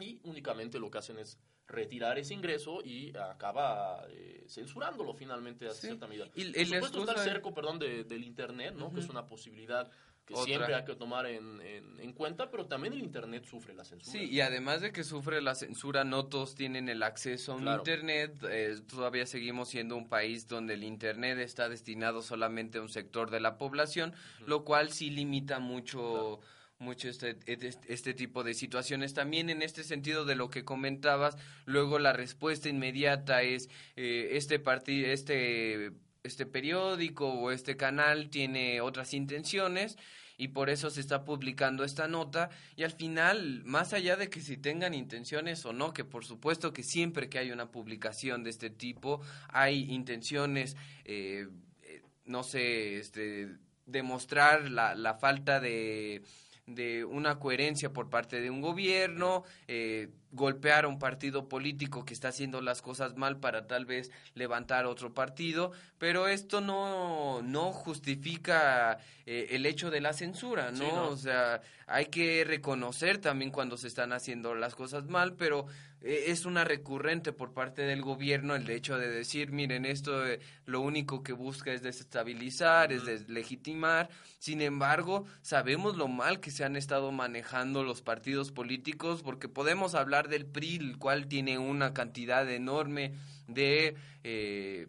y 0.00 0.20
únicamente 0.24 0.80
lo 0.80 0.90
que 0.90 0.98
hacen 0.98 1.18
es 1.18 1.38
retirar 1.66 2.18
ese 2.18 2.34
ingreso 2.34 2.82
y 2.84 3.16
acaba 3.16 4.04
censurándolo 4.46 5.14
finalmente 5.14 5.66
a 5.66 5.70
cierta 5.72 6.06
medida. 6.06 6.28
Y, 6.34 6.52
Por 6.52 6.66
supuesto 6.66 7.00
está 7.00 7.12
el 7.12 7.18
cerco, 7.20 7.54
perdón, 7.54 7.78
del 7.78 8.24
Internet, 8.24 8.74
¿no? 8.74 8.92
Que 8.92 9.00
es 9.00 9.08
una 9.08 9.24
posibilidad 9.24 9.90
que 10.26 10.34
siempre 10.36 10.74
hay 10.74 10.84
que 10.84 10.94
tomar 10.94 11.26
en, 11.26 11.60
en, 11.60 12.12
cuenta, 12.14 12.50
pero 12.50 12.66
también 12.66 12.94
el 12.94 13.00
Internet 13.00 13.44
sufre 13.44 13.74
la 13.74 13.84
censura. 13.84 14.18
Sí, 14.18 14.24
y 14.30 14.40
además 14.40 14.80
de 14.80 14.90
que 14.90 15.04
sufre 15.04 15.42
la 15.42 15.54
censura, 15.54 16.04
no 16.04 16.26
todos 16.26 16.54
tienen 16.54 16.88
el 16.88 17.02
acceso 17.02 17.52
a 17.52 17.56
un 17.56 17.68
Internet. 17.68 18.42
Eh, 18.48 18.76
todavía 18.88 19.26
seguimos 19.26 19.68
siendo 19.68 19.96
un 19.96 20.08
país 20.08 20.48
donde 20.48 20.74
el 20.74 20.84
Internet 20.84 21.38
está 21.38 21.68
destinado 21.68 22.22
solamente 22.22 22.78
a 22.78 22.82
un 22.82 22.88
sector 22.88 23.30
de 23.30 23.40
la 23.40 23.58
población, 23.58 24.14
lo 24.46 24.64
cual 24.64 24.90
sí 24.90 25.10
limita 25.10 25.58
mucho... 25.58 26.40
mucho 26.78 27.08
este, 27.08 27.38
este, 27.46 28.14
tipo 28.14 28.42
de 28.44 28.52
situaciones. 28.52 29.14
También 29.14 29.48
en 29.48 29.62
este 29.62 29.84
sentido 29.84 30.24
de 30.24 30.34
lo 30.34 30.50
que 30.50 30.64
comentabas, 30.64 31.36
luego 31.66 31.98
la 31.98 32.12
respuesta 32.12 32.68
inmediata 32.68 33.42
es 33.42 33.70
eh, 33.96 34.30
este 34.32 34.58
partido, 34.58 35.08
este 35.08 35.92
este 36.24 36.46
periódico 36.46 37.28
o 37.28 37.50
este 37.50 37.76
canal 37.76 38.30
tiene 38.30 38.80
otras 38.80 39.12
intenciones 39.12 39.98
y 40.38 40.48
por 40.48 40.70
eso 40.70 40.88
se 40.90 41.00
está 41.00 41.22
publicando 41.24 41.84
esta 41.84 42.08
nota 42.08 42.48
y 42.76 42.82
al 42.82 42.92
final, 42.92 43.62
más 43.64 43.92
allá 43.92 44.16
de 44.16 44.30
que 44.30 44.40
si 44.40 44.56
tengan 44.56 44.94
intenciones 44.94 45.64
o 45.66 45.74
no, 45.74 45.92
que 45.92 46.04
por 46.04 46.24
supuesto 46.24 46.72
que 46.72 46.82
siempre 46.82 47.28
que 47.28 47.38
hay 47.38 47.52
una 47.52 47.70
publicación 47.70 48.42
de 48.42 48.50
este 48.50 48.70
tipo 48.70 49.20
hay 49.48 49.92
intenciones, 49.92 50.76
eh, 51.04 51.46
eh, 51.82 52.02
no 52.24 52.42
sé, 52.42 52.98
este, 52.98 53.58
demostrar 53.84 54.70
la, 54.70 54.94
la 54.94 55.14
falta 55.14 55.60
de 55.60 56.22
de 56.66 57.04
una 57.04 57.38
coherencia 57.38 57.92
por 57.92 58.08
parte 58.08 58.40
de 58.40 58.50
un 58.50 58.60
gobierno, 58.60 59.44
eh, 59.68 60.08
golpear 60.32 60.84
a 60.84 60.88
un 60.88 60.98
partido 60.98 61.48
político 61.48 62.04
que 62.04 62.14
está 62.14 62.28
haciendo 62.28 62.60
las 62.60 62.80
cosas 62.80 63.16
mal 63.16 63.38
para 63.38 63.66
tal 63.66 63.84
vez 63.84 64.10
levantar 64.34 64.86
otro 64.86 65.12
partido, 65.12 65.72
pero 65.98 66.26
esto 66.26 66.60
no, 66.60 67.42
no 67.42 67.72
justifica 67.72 68.98
eh, 69.26 69.48
el 69.50 69.66
hecho 69.66 69.90
de 69.90 70.00
la 70.00 70.12
censura, 70.12 70.72
¿no? 70.72 71.08
O 71.08 71.16
sea, 71.16 71.60
hay 71.86 72.06
que 72.06 72.44
reconocer 72.44 73.18
también 73.18 73.50
cuando 73.50 73.76
se 73.76 73.86
están 73.86 74.12
haciendo 74.12 74.54
las 74.54 74.74
cosas 74.74 75.04
mal, 75.04 75.34
pero 75.34 75.66
es 76.04 76.44
una 76.44 76.64
recurrente 76.64 77.32
por 77.32 77.54
parte 77.54 77.82
del 77.82 78.02
gobierno 78.02 78.54
el 78.54 78.68
hecho 78.68 78.98
de 78.98 79.10
decir, 79.10 79.52
miren, 79.52 79.86
esto 79.86 80.26
eh, 80.26 80.38
lo 80.66 80.82
único 80.82 81.22
que 81.22 81.32
busca 81.32 81.72
es 81.72 81.82
desestabilizar, 81.82 82.92
es 82.92 83.06
deslegitimar. 83.06 84.10
Sin 84.38 84.60
embargo, 84.60 85.24
sabemos 85.40 85.96
lo 85.96 86.06
mal 86.06 86.40
que 86.40 86.50
se 86.50 86.62
han 86.62 86.76
estado 86.76 87.10
manejando 87.10 87.84
los 87.84 88.02
partidos 88.02 88.52
políticos, 88.52 89.22
porque 89.22 89.48
podemos 89.48 89.94
hablar 89.94 90.28
del 90.28 90.44
PRI, 90.44 90.76
el 90.76 90.98
cual 90.98 91.26
tiene 91.26 91.58
una 91.58 91.94
cantidad 91.94 92.50
enorme 92.50 93.14
de... 93.48 93.96
Eh, 94.24 94.88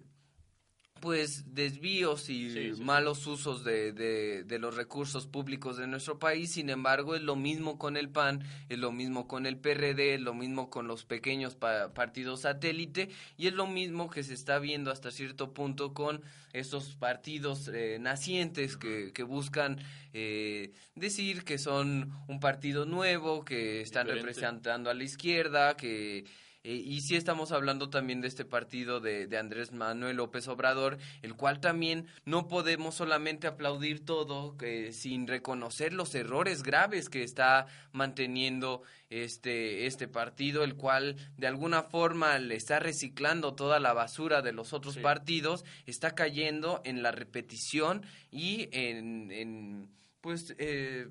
pues 1.05 1.53
desvíos 1.53 2.31
y 2.31 2.73
malos 2.79 3.27
usos 3.27 3.63
de, 3.63 3.91
de, 3.91 4.57
los 4.57 4.75
recursos 4.75 5.27
públicos 5.27 5.77
de 5.77 5.85
nuestro 5.85 6.17
país. 6.17 6.53
Sin 6.53 6.71
embargo, 6.71 7.13
es 7.13 7.21
lo 7.21 7.35
mismo 7.35 7.77
con 7.77 7.95
el 7.95 8.09
PAN, 8.09 8.41
es 8.69 8.79
lo 8.79 8.91
mismo 8.91 9.27
con 9.27 9.45
el 9.45 9.55
PRD, 9.55 10.15
es 10.15 10.21
lo 10.21 10.33
mismo 10.33 10.71
con 10.71 10.87
los 10.87 11.05
pequeños 11.05 11.53
partidos 11.53 12.41
satélite. 12.41 13.09
Y 13.37 13.45
es 13.45 13.53
lo 13.53 13.67
mismo 13.67 14.09
que 14.09 14.23
se 14.23 14.33
está 14.33 14.57
viendo 14.57 14.89
hasta 14.89 15.11
cierto 15.11 15.53
punto 15.53 15.93
con 15.93 16.23
estos 16.53 16.95
partidos 16.95 17.67
eh, 17.67 17.99
nacientes 18.01 18.75
que, 18.75 19.13
que 19.13 19.21
buscan 19.21 19.77
eh, 20.11 20.71
decir 20.95 21.43
que 21.43 21.59
son 21.59 22.13
un 22.27 22.39
partido 22.39 22.87
nuevo, 22.87 23.45
que 23.45 23.81
están 23.81 24.07
representando 24.07 24.89
a 24.89 24.95
la 24.95 25.03
izquierda, 25.03 25.77
que 25.77 26.25
eh, 26.65 26.81
y 26.83 27.01
sí 27.01 27.15
estamos 27.15 27.51
hablando 27.51 27.91
también 27.91 28.21
de 28.21 28.27
este 28.27 28.43
partido 28.43 28.99
de, 28.99 29.27
de, 29.27 29.37
Andrés 29.37 29.71
Manuel 29.71 30.17
López 30.17 30.47
Obrador, 30.47 30.97
el 31.21 31.35
cual 31.35 31.59
también 31.59 32.07
no 32.25 32.47
podemos 32.47 32.95
solamente 32.95 33.45
aplaudir 33.45 34.03
todo 34.03 34.55
eh, 34.61 34.91
sin 34.91 35.27
reconocer 35.27 35.93
los 35.93 36.15
errores 36.15 36.63
graves 36.63 37.07
que 37.07 37.21
está 37.21 37.67
manteniendo 37.91 38.81
este, 39.11 39.85
este 39.85 40.07
partido, 40.07 40.63
el 40.63 40.73
cual 40.73 41.17
de 41.37 41.45
alguna 41.45 41.83
forma 41.83 42.39
le 42.39 42.55
está 42.55 42.79
reciclando 42.79 43.53
toda 43.53 43.79
la 43.79 43.93
basura 43.93 44.41
de 44.41 44.51
los 44.51 44.73
otros 44.73 44.97
partidos, 44.97 45.65
está 45.85 46.15
cayendo 46.15 46.81
en 46.83 47.03
la 47.03 47.11
repetición 47.11 48.03
y 48.31 48.69
en, 48.71 49.31
en 49.31 49.89
pues... 50.19 50.55
Eh, 50.57 51.09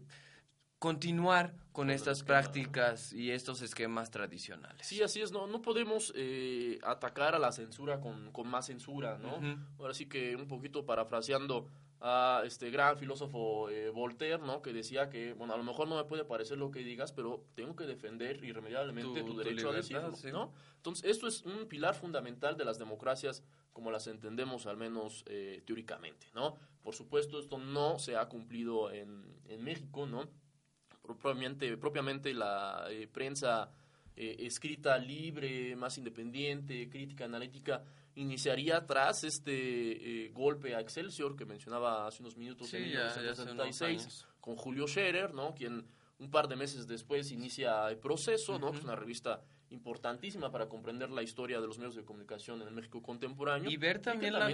continuar 0.85 1.55
con 1.73 1.89
estas 1.89 2.23
prácticas 2.23 3.15
y 3.15 3.31
estos 3.31 3.63
esquemas 3.63 4.11
tradicionales. 4.11 4.87
Sí, 4.87 5.03
así 5.03 5.23
es, 5.23 5.33
no, 5.33 5.47
no 5.47 5.63
podemos 5.63 6.13
eh, 6.15 6.79
atacar 6.85 7.35
a 7.35 7.39
la 7.39 7.53
censura 7.53 8.01
con, 8.01 8.31
con 8.33 8.47
más 8.49 8.67
censura, 8.67 9.17
¿no? 9.17 9.41
Ahora 9.79 9.95
sí 9.95 10.05
que 10.05 10.37
un 10.37 10.47
poquito 10.47 10.85
parafraseando 10.85 11.67
a 12.03 12.43
este 12.45 12.71
gran 12.71 12.99
filósofo 12.99 13.71
eh, 13.71 13.89
Voltaire, 13.89 14.37
¿no? 14.37 14.61
Que 14.61 14.75
decía 14.75 15.09
que, 15.09 15.33
bueno, 15.33 15.55
a 15.55 15.57
lo 15.57 15.65
mejor 15.65 15.89
no 15.89 15.97
me 15.97 16.05
puede 16.05 16.27
parecer 16.27 16.59
lo 16.59 16.71
que 16.71 16.81
digas, 16.81 17.13
pero 17.13 17.47
tengo 17.55 17.75
que 17.77 17.85
defender 17.85 18.45
irremediablemente 18.45 19.23
tu, 19.23 19.39
derecho 19.39 19.71
a 19.71 19.73
decirlo, 19.73 20.13
¿no? 20.33 20.53
Entonces, 20.77 21.11
esto 21.11 21.27
es 21.27 21.45
un 21.47 21.67
pilar 21.67 21.95
fundamental 21.95 22.59
de 22.59 22.67
las 22.67 22.79
democracias 22.79 23.43
como 23.73 23.91
las 23.91 24.07
entendemos, 24.07 24.67
al 24.67 24.77
menos 24.77 25.25
eh, 25.29 25.63
teóricamente, 25.65 26.27
¿no? 26.35 26.59
Por 26.83 26.95
supuesto, 26.95 27.39
esto 27.39 27.57
no 27.57 27.99
se 27.99 28.19
ha 28.19 28.29
cumplido 28.29 28.93
en, 28.93 29.25
en 29.49 29.65
México, 29.65 30.05
¿no? 30.05 30.29
Propiamente, 31.05 31.77
propiamente 31.77 32.33
la 32.33 32.87
eh, 32.89 33.07
prensa 33.07 33.71
eh, 34.17 34.37
escrita 34.41 34.97
libre, 34.99 35.77
más 35.77 35.99
independiente, 35.99 36.89
crítica, 36.89 37.25
analítica, 37.25 37.83
iniciaría 38.17 38.87
tras 38.87 39.25
este 39.25 40.25
eh, 40.25 40.31
golpe 40.31 40.75
a 40.75 40.81
Excelsior 40.81 41.37
que 41.37 41.45
mencionaba 41.45 42.07
hace 42.07 42.23
unos 42.23 42.37
minutos 42.37 42.73
en 42.75 42.83
1976 42.83 44.27
con 44.41 44.57
Julio 44.57 44.87
Scherer, 44.87 45.35
¿no? 45.35 45.55
quien 45.55 45.85
un 46.19 46.31
par 46.31 46.49
de 46.49 46.57
meses 46.57 46.87
después 46.87 47.33
inicia 47.33 47.89
el 47.89 47.99
proceso, 47.99 48.59
¿no? 48.59 48.73
es 48.73 48.83
una 48.83 48.95
revista 48.95 49.43
importantísima 49.75 50.51
para 50.51 50.69
comprender 50.69 51.11
la 51.11 51.23
historia 51.23 51.61
de 51.61 51.67
los 51.67 51.79
medios 51.79 51.95
de 51.95 52.05
comunicación 52.05 52.63
en 52.63 52.69
el 52.69 52.75
México 52.75 53.03
contemporáneo. 53.03 53.71
Y 53.71 53.77
ver 53.77 53.99
también, 53.99 54.33
la, 54.33 54.49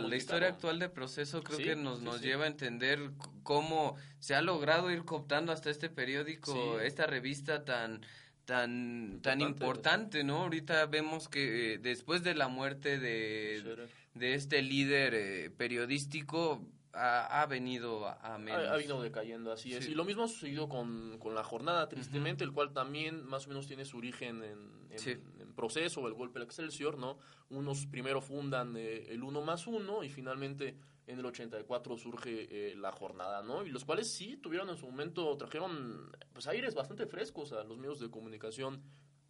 la, 0.00 0.16
historia 0.16 0.48
actual 0.48 0.78
de 0.78 0.88
proceso 0.88 1.42
creo 1.42 1.58
que 1.58 1.74
nos, 1.74 2.00
nos 2.00 2.20
lleva 2.20 2.44
a 2.44 2.46
entender 2.46 3.10
cómo 3.42 3.96
se 4.20 4.34
ha 4.34 4.42
logrado 4.42 4.90
ir 4.90 5.04
cooptando 5.04 5.50
hasta 5.52 5.70
este 5.70 5.88
periódico, 5.90 6.80
esta 6.80 7.06
revista 7.06 7.64
tan 7.64 8.02
tan 8.44 9.20
tan 9.20 9.42
importante, 9.42 10.24
¿no? 10.24 10.44
Ahorita 10.44 10.86
vemos 10.86 11.28
que 11.28 11.74
eh, 11.74 11.78
después 11.78 12.22
de 12.22 12.34
la 12.34 12.48
muerte 12.48 12.98
de, 12.98 13.88
de 14.14 14.34
este 14.34 14.62
líder 14.62 15.14
eh, 15.14 15.50
periodístico 15.50 16.64
ha, 16.98 17.46
venido 17.46 18.06
a, 18.06 18.38
menos. 18.38 18.66
Ha, 18.66 18.76
venido 18.76 19.00
decayendo, 19.00 19.52
así 19.52 19.74
es. 19.74 19.88
Y 19.88 19.94
lo 19.94 20.04
mismo 20.04 20.24
ha 20.24 20.28
sucedido 20.28 20.68
con, 20.68 21.18
con 21.18 21.34
la 21.34 21.44
jornada, 21.44 21.88
tristemente, 21.88 22.44
el 22.44 22.52
cual 22.52 22.72
también 22.72 23.24
más 23.24 23.46
o 23.46 23.48
menos 23.48 23.66
tiene 23.66 23.84
su 23.84 23.98
origen 23.98 24.42
en, 24.42 24.88
en, 24.90 25.54
proceso, 25.54 26.06
el 26.06 26.14
golpe 26.14 26.38
del 26.38 26.46
Excelsior, 26.46 26.98
¿no? 26.98 27.18
Unos 27.50 27.86
primero 27.86 28.20
fundan 28.20 28.76
eh, 28.76 29.06
el 29.08 29.22
uno 29.22 29.42
más 29.42 29.66
uno 29.66 30.04
y 30.04 30.08
finalmente 30.08 30.76
en 31.06 31.18
el 31.18 31.26
84 31.26 31.96
surge 31.96 32.46
eh, 32.50 32.76
la 32.76 32.92
jornada, 32.92 33.42
¿no? 33.42 33.64
Y 33.64 33.70
los 33.70 33.84
cuales 33.84 34.08
sí 34.12 34.36
tuvieron 34.36 34.68
en 34.68 34.76
su 34.76 34.86
momento, 34.86 35.36
trajeron 35.36 36.12
pues 36.32 36.46
aires 36.46 36.74
bastante 36.74 37.06
frescos 37.06 37.52
a 37.52 37.64
los 37.64 37.78
medios 37.78 37.98
de 37.98 38.10
comunicación 38.10 38.82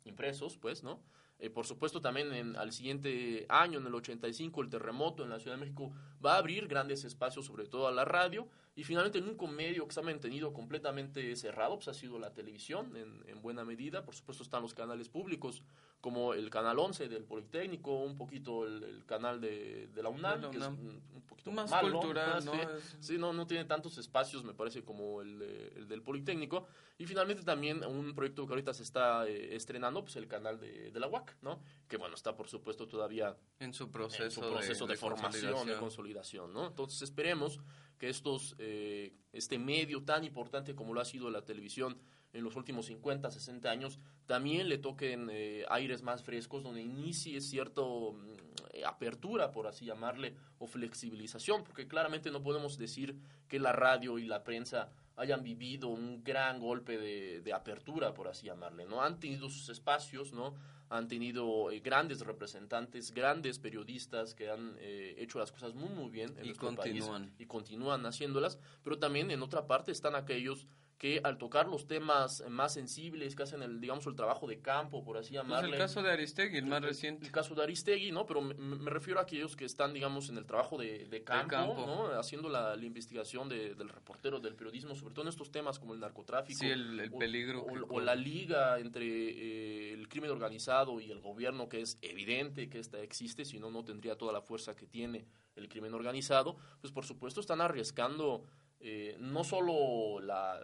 impresos, 0.04 0.58
pues, 0.58 0.82
¿no? 0.82 1.02
Eh, 1.40 1.50
por 1.50 1.66
supuesto, 1.66 2.00
también 2.00 2.32
en, 2.32 2.56
al 2.56 2.72
siguiente 2.72 3.46
año, 3.48 3.78
en 3.78 3.86
el 3.86 3.94
85, 3.94 4.60
el 4.60 4.68
terremoto 4.68 5.22
en 5.22 5.30
la 5.30 5.38
Ciudad 5.38 5.56
de 5.56 5.60
México 5.60 5.92
va 6.24 6.34
a 6.34 6.38
abrir 6.38 6.66
grandes 6.66 7.04
espacios, 7.04 7.46
sobre 7.46 7.66
todo 7.66 7.86
a 7.86 7.92
la 7.92 8.04
radio, 8.04 8.48
y 8.74 8.84
finalmente 8.84 9.18
en 9.18 9.28
un 9.28 9.54
medio 9.54 9.86
que 9.86 9.94
se 9.94 10.00
ha 10.00 10.02
mantenido 10.04 10.52
completamente 10.52 11.34
cerrado, 11.36 11.76
pues 11.76 11.88
ha 11.88 11.94
sido 11.94 12.18
la 12.18 12.32
televisión 12.32 12.96
en, 12.96 13.24
en, 13.26 13.42
buena 13.42 13.64
medida. 13.64 14.04
Por 14.04 14.14
supuesto 14.14 14.42
están 14.42 14.62
los 14.62 14.72
canales 14.72 15.08
públicos, 15.08 15.62
como 16.00 16.32
el 16.32 16.48
canal 16.48 16.78
11 16.78 17.08
del 17.08 17.24
Politécnico, 17.24 17.98
un 17.98 18.16
poquito 18.16 18.64
el, 18.66 19.04
canal 19.04 19.40
de, 19.40 19.88
de, 19.88 20.02
la 20.02 20.10
UNAM, 20.10 20.50
que 20.52 20.58
es 20.58 20.66
un, 20.66 21.02
poquito 21.28 21.50
más 21.50 21.72
cultural, 21.72 22.44
¿no? 22.44 22.52
Sí, 23.00 23.18
no, 23.18 23.32
no 23.32 23.48
tiene 23.48 23.64
tantos 23.64 23.98
espacios, 23.98 24.44
me 24.44 24.54
parece, 24.54 24.84
como 24.84 25.22
el, 25.22 25.42
el, 25.76 25.88
del 25.88 26.02
Politécnico. 26.02 26.68
Y 26.98 27.06
finalmente 27.06 27.42
también 27.42 27.84
un 27.84 28.14
proyecto 28.14 28.46
que 28.46 28.52
ahorita 28.52 28.74
se 28.74 28.84
está 28.84 29.26
eh, 29.26 29.56
estrenando, 29.56 30.02
pues 30.02 30.14
el 30.16 30.28
canal 30.28 30.60
de, 30.60 30.92
de, 30.92 31.00
la 31.00 31.08
UAC, 31.08 31.27
¿no? 31.42 31.62
Que 31.88 31.96
bueno, 31.96 32.14
está 32.14 32.36
por 32.36 32.48
supuesto 32.48 32.86
todavía 32.86 33.36
en 33.58 33.72
su 33.72 33.90
proceso, 33.90 34.40
proceso 34.40 34.86
de, 34.86 34.96
formación, 34.96 35.66
de 35.66 35.76
consolidación, 35.76 36.52
¿no? 36.52 36.66
Entonces 36.66 37.02
esperemos 37.02 37.60
que 37.98 38.08
estos, 38.08 38.54
eh, 38.58 39.12
este 39.32 39.58
medio 39.58 40.04
tan 40.04 40.24
importante 40.24 40.74
como 40.74 40.94
lo 40.94 41.00
ha 41.00 41.04
sido 41.04 41.30
la 41.30 41.44
televisión 41.44 41.98
en 42.32 42.44
los 42.44 42.56
últimos 42.56 42.86
50, 42.86 43.30
60 43.30 43.70
años, 43.70 43.98
también 44.26 44.68
le 44.68 44.78
toquen 44.78 45.28
eh, 45.30 45.64
aires 45.70 46.02
más 46.02 46.22
frescos, 46.22 46.62
donde 46.62 46.82
inicie 46.82 47.40
cierta 47.40 47.80
mm, 47.82 48.47
apertura, 48.84 49.52
por 49.52 49.66
así 49.66 49.84
llamarle, 49.84 50.34
o 50.58 50.66
flexibilización, 50.66 51.64
porque 51.64 51.86
claramente 51.86 52.30
no 52.30 52.42
podemos 52.42 52.78
decir 52.78 53.16
que 53.48 53.58
la 53.58 53.72
radio 53.72 54.18
y 54.18 54.24
la 54.24 54.44
prensa 54.44 54.90
hayan 55.16 55.42
vivido 55.42 55.88
un 55.88 56.22
gran 56.22 56.60
golpe 56.60 56.96
de, 56.96 57.40
de 57.40 57.52
apertura, 57.52 58.14
por 58.14 58.28
así 58.28 58.46
llamarle, 58.46 58.86
¿no? 58.86 59.02
Han 59.02 59.18
tenido 59.18 59.48
sus 59.48 59.68
espacios, 59.68 60.32
¿no? 60.32 60.54
han 60.90 61.08
tenido 61.08 61.70
eh, 61.70 61.80
grandes 61.80 62.20
representantes, 62.20 63.12
grandes 63.12 63.58
periodistas 63.58 64.34
que 64.34 64.50
han 64.50 64.76
eh, 64.78 65.14
hecho 65.18 65.38
las 65.38 65.52
cosas 65.52 65.74
muy 65.74 65.90
muy 65.90 66.10
bien 66.10 66.34
en 66.38 66.46
y 66.46 66.54
continúan. 66.54 67.32
y 67.38 67.46
continúan 67.46 68.06
haciéndolas, 68.06 68.58
pero 68.82 68.98
también 68.98 69.30
en 69.30 69.42
otra 69.42 69.66
parte 69.66 69.92
están 69.92 70.14
aquellos 70.14 70.66
que 70.98 71.20
al 71.22 71.38
tocar 71.38 71.68
los 71.68 71.86
temas 71.86 72.42
más 72.48 72.74
sensibles, 72.74 73.36
que 73.36 73.44
hacen 73.44 73.62
el, 73.62 73.80
digamos, 73.80 74.04
el 74.08 74.16
trabajo 74.16 74.48
de 74.48 74.60
campo, 74.60 75.04
por 75.04 75.16
así 75.16 75.32
llamarle. 75.32 75.68
Pues 75.68 75.80
el 75.80 75.86
caso 75.86 76.02
de 76.02 76.10
Aristegui, 76.10 76.58
el 76.58 76.66
más 76.66 76.82
reciente. 76.82 77.24
El 77.24 77.32
caso 77.32 77.54
de 77.54 77.62
Aristegui, 77.62 78.10
¿no? 78.10 78.26
Pero 78.26 78.42
me, 78.42 78.90
refiero 78.90 79.20
a 79.20 79.22
aquellos 79.22 79.54
que 79.54 79.64
están, 79.64 79.94
digamos, 79.94 80.28
en 80.28 80.38
el 80.38 80.44
trabajo 80.44 80.76
de, 80.76 81.06
de 81.06 81.22
campo, 81.22 81.86
¿no? 81.86 82.18
Haciendo 82.18 82.48
la, 82.48 82.76
investigación 82.82 83.48
del 83.48 83.88
reportero, 83.88 84.40
del 84.40 84.56
periodismo, 84.56 84.96
sobre 84.96 85.14
todo 85.14 85.22
en 85.22 85.28
estos 85.28 85.52
temas 85.52 85.78
como 85.78 85.94
el 85.94 86.00
narcotráfico. 86.00 86.58
Sí, 86.58 86.66
el, 86.66 87.12
peligro. 87.12 87.64
O, 87.88 88.00
la 88.00 88.16
liga 88.16 88.78
entre 88.80 89.06
eh, 89.06 89.92
el 89.92 90.08
crimen 90.08 90.30
organizado 90.32 91.00
y 91.00 91.12
el 91.12 91.20
gobierno, 91.20 91.68
que 91.68 91.80
es 91.80 91.98
evidente 92.02 92.68
que 92.68 92.80
esta 92.80 92.98
existe, 93.00 93.44
si 93.44 93.60
no, 93.60 93.70
no 93.70 93.84
tendría 93.84 94.16
toda 94.16 94.32
la 94.32 94.40
fuerza 94.40 94.74
que 94.74 94.86
tiene 94.86 95.26
el 95.54 95.68
crimen 95.68 95.94
organizado. 95.94 96.56
Pues, 96.80 96.92
por 96.92 97.04
supuesto, 97.04 97.40
están 97.40 97.60
arriesgando 97.60 98.44
eh, 98.80 99.16
no 99.18 99.44
solo 99.44 100.20
la, 100.20 100.60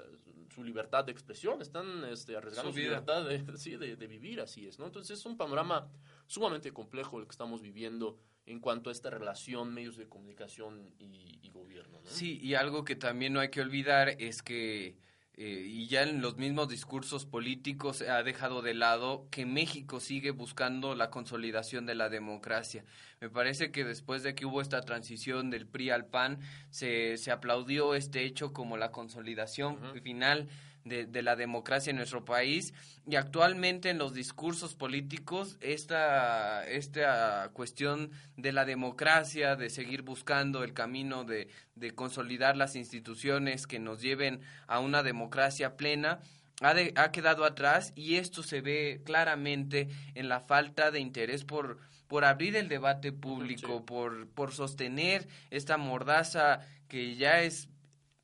su 0.54 0.62
libertad 0.62 1.04
de 1.04 1.12
expresión, 1.12 1.60
están 1.60 2.04
este, 2.04 2.36
arriesgando 2.36 2.72
su, 2.72 2.78
libertad 2.78 3.24
de, 3.24 3.44
sí, 3.56 3.76
de, 3.76 4.06
vivir, 4.06 4.40
así 4.40 4.66
es, 4.66 4.78
¿no? 4.78 4.86
Entonces 4.86 5.18
es 5.18 5.26
un 5.26 5.36
panorama 5.36 5.88
sumamente 6.26 6.72
complejo 6.72 7.18
el 7.18 7.24
que 7.24 7.32
estamos 7.32 7.60
viviendo 7.60 8.18
en 8.46 8.60
cuanto 8.60 8.90
a 8.90 8.92
esta 8.92 9.10
relación 9.10 9.72
medios 9.72 9.96
de 9.96 10.08
comunicación 10.08 10.94
y, 10.98 11.50
gobierno. 11.50 12.00
¿no? 12.02 12.10
Sí, 12.10 12.40
y 12.42 12.54
algo 12.54 12.84
que 12.84 12.96
también 12.96 13.32
no 13.32 13.38
hay 13.38 13.48
que 13.48 13.60
olvidar 13.60 14.08
es 14.18 14.42
que 14.42 14.96
eh, 15.36 15.64
y 15.66 15.88
ya 15.88 16.02
en 16.02 16.20
los 16.20 16.36
mismos 16.36 16.68
discursos 16.68 17.26
políticos 17.26 18.02
ha 18.02 18.22
dejado 18.22 18.62
de 18.62 18.74
lado 18.74 19.26
que 19.30 19.46
México 19.46 19.98
sigue 19.98 20.30
buscando 20.30 20.94
la 20.94 21.10
consolidación 21.10 21.86
de 21.86 21.96
la 21.96 22.08
democracia. 22.08 22.84
Me 23.20 23.28
parece 23.28 23.72
que 23.72 23.84
después 23.84 24.22
de 24.22 24.34
que 24.36 24.46
hubo 24.46 24.60
esta 24.60 24.82
transición 24.82 25.50
del 25.50 25.66
PRI 25.66 25.90
al 25.90 26.06
PAN, 26.06 26.38
se, 26.70 27.16
se 27.16 27.32
aplaudió 27.32 27.94
este 27.96 28.24
hecho 28.24 28.52
como 28.52 28.76
la 28.76 28.92
consolidación 28.92 29.78
final 30.02 30.48
de, 30.84 31.22
la 31.22 31.36
democracia 31.36 31.90
en 31.90 31.96
nuestro 31.96 32.24
país. 32.24 32.74
Y 33.06 33.16
actualmente 33.16 33.90
en 33.90 33.98
los 33.98 34.14
discursos 34.14 34.74
políticos 34.74 35.56
esta, 35.60 36.64
esta 36.66 37.50
cuestión 37.52 38.10
de 38.36 38.52
la 38.52 38.64
democracia, 38.64 39.56
de 39.56 39.70
seguir 39.70 40.02
buscando 40.02 40.62
el 40.62 40.72
camino 40.72 41.24
de, 41.24 41.48
de 41.74 41.94
consolidar 41.94 42.56
las 42.56 42.76
instituciones 42.76 43.66
que 43.66 43.78
nos 43.78 44.00
lleven 44.00 44.40
a 44.66 44.80
una 44.80 45.02
democracia 45.02 45.76
plena, 45.76 46.20
ha, 46.60 46.74
ha, 46.96 47.12
quedado 47.12 47.44
atrás 47.44 47.92
y 47.96 48.16
esto 48.16 48.42
se 48.42 48.60
ve 48.60 49.00
claramente 49.04 49.88
en 50.14 50.28
la 50.28 50.40
falta 50.40 50.90
de 50.90 51.00
interés 51.00 51.44
por, 51.44 51.78
por 52.06 52.24
abrir 52.24 52.56
el 52.56 52.68
debate 52.68 53.12
público, 53.12 53.84
por, 53.84 54.28
por 54.28 54.52
sostener 54.52 55.26
esta 55.50 55.76
mordaza 55.76 56.60
que 56.88 57.16
ya 57.16 57.42
es 57.42 57.68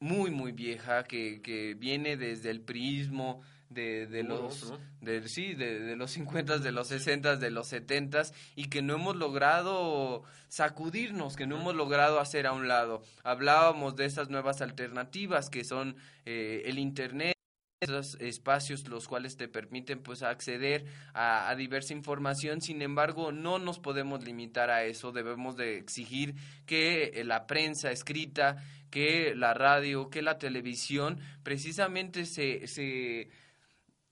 muy, 0.00 0.30
muy 0.30 0.52
vieja, 0.52 1.04
que, 1.04 1.40
que 1.42 1.74
viene 1.74 2.16
desde 2.16 2.50
el 2.50 2.62
prismo 2.62 3.42
de, 3.68 4.06
de 4.06 4.24
los 4.24 4.74
de, 5.00 5.28
sí, 5.28 5.54
de, 5.54 5.78
de, 5.80 5.96
los 5.96 6.10
50, 6.10 6.58
de 6.58 6.72
los 6.72 6.88
60, 6.88 7.36
de 7.36 7.50
los 7.50 7.68
70 7.68 8.22
y 8.56 8.64
que 8.68 8.82
no 8.82 8.94
hemos 8.94 9.16
logrado 9.16 10.24
sacudirnos, 10.48 11.36
que 11.36 11.46
no 11.46 11.56
hemos 11.56 11.74
logrado 11.76 12.18
hacer 12.18 12.46
a 12.46 12.52
un 12.52 12.66
lado. 12.66 13.02
Hablábamos 13.22 13.94
de 13.94 14.06
esas 14.06 14.28
nuevas 14.28 14.60
alternativas 14.60 15.48
que 15.50 15.64
son 15.64 15.96
eh, 16.26 16.62
el 16.66 16.78
Internet 16.78 17.36
esos 17.80 18.18
espacios 18.20 18.86
los 18.88 19.08
cuales 19.08 19.38
te 19.38 19.48
permiten 19.48 20.02
pues 20.02 20.22
acceder 20.22 20.84
a, 21.14 21.48
a, 21.48 21.56
diversa 21.56 21.94
información. 21.94 22.60
Sin 22.60 22.82
embargo 22.82 23.32
no 23.32 23.58
nos 23.58 23.78
podemos 23.78 24.22
limitar 24.22 24.68
a 24.68 24.84
eso. 24.84 25.12
Debemos 25.12 25.56
de 25.56 25.78
exigir 25.78 26.34
que 26.66 27.04
eh, 27.04 27.24
la 27.24 27.46
prensa 27.46 27.90
escrita 27.90 28.62
que 28.90 29.34
la 29.34 29.54
radio, 29.54 30.10
que 30.10 30.22
la 30.22 30.38
televisión, 30.38 31.18
precisamente 31.42 32.26
se, 32.26 32.66
se, 32.66 33.30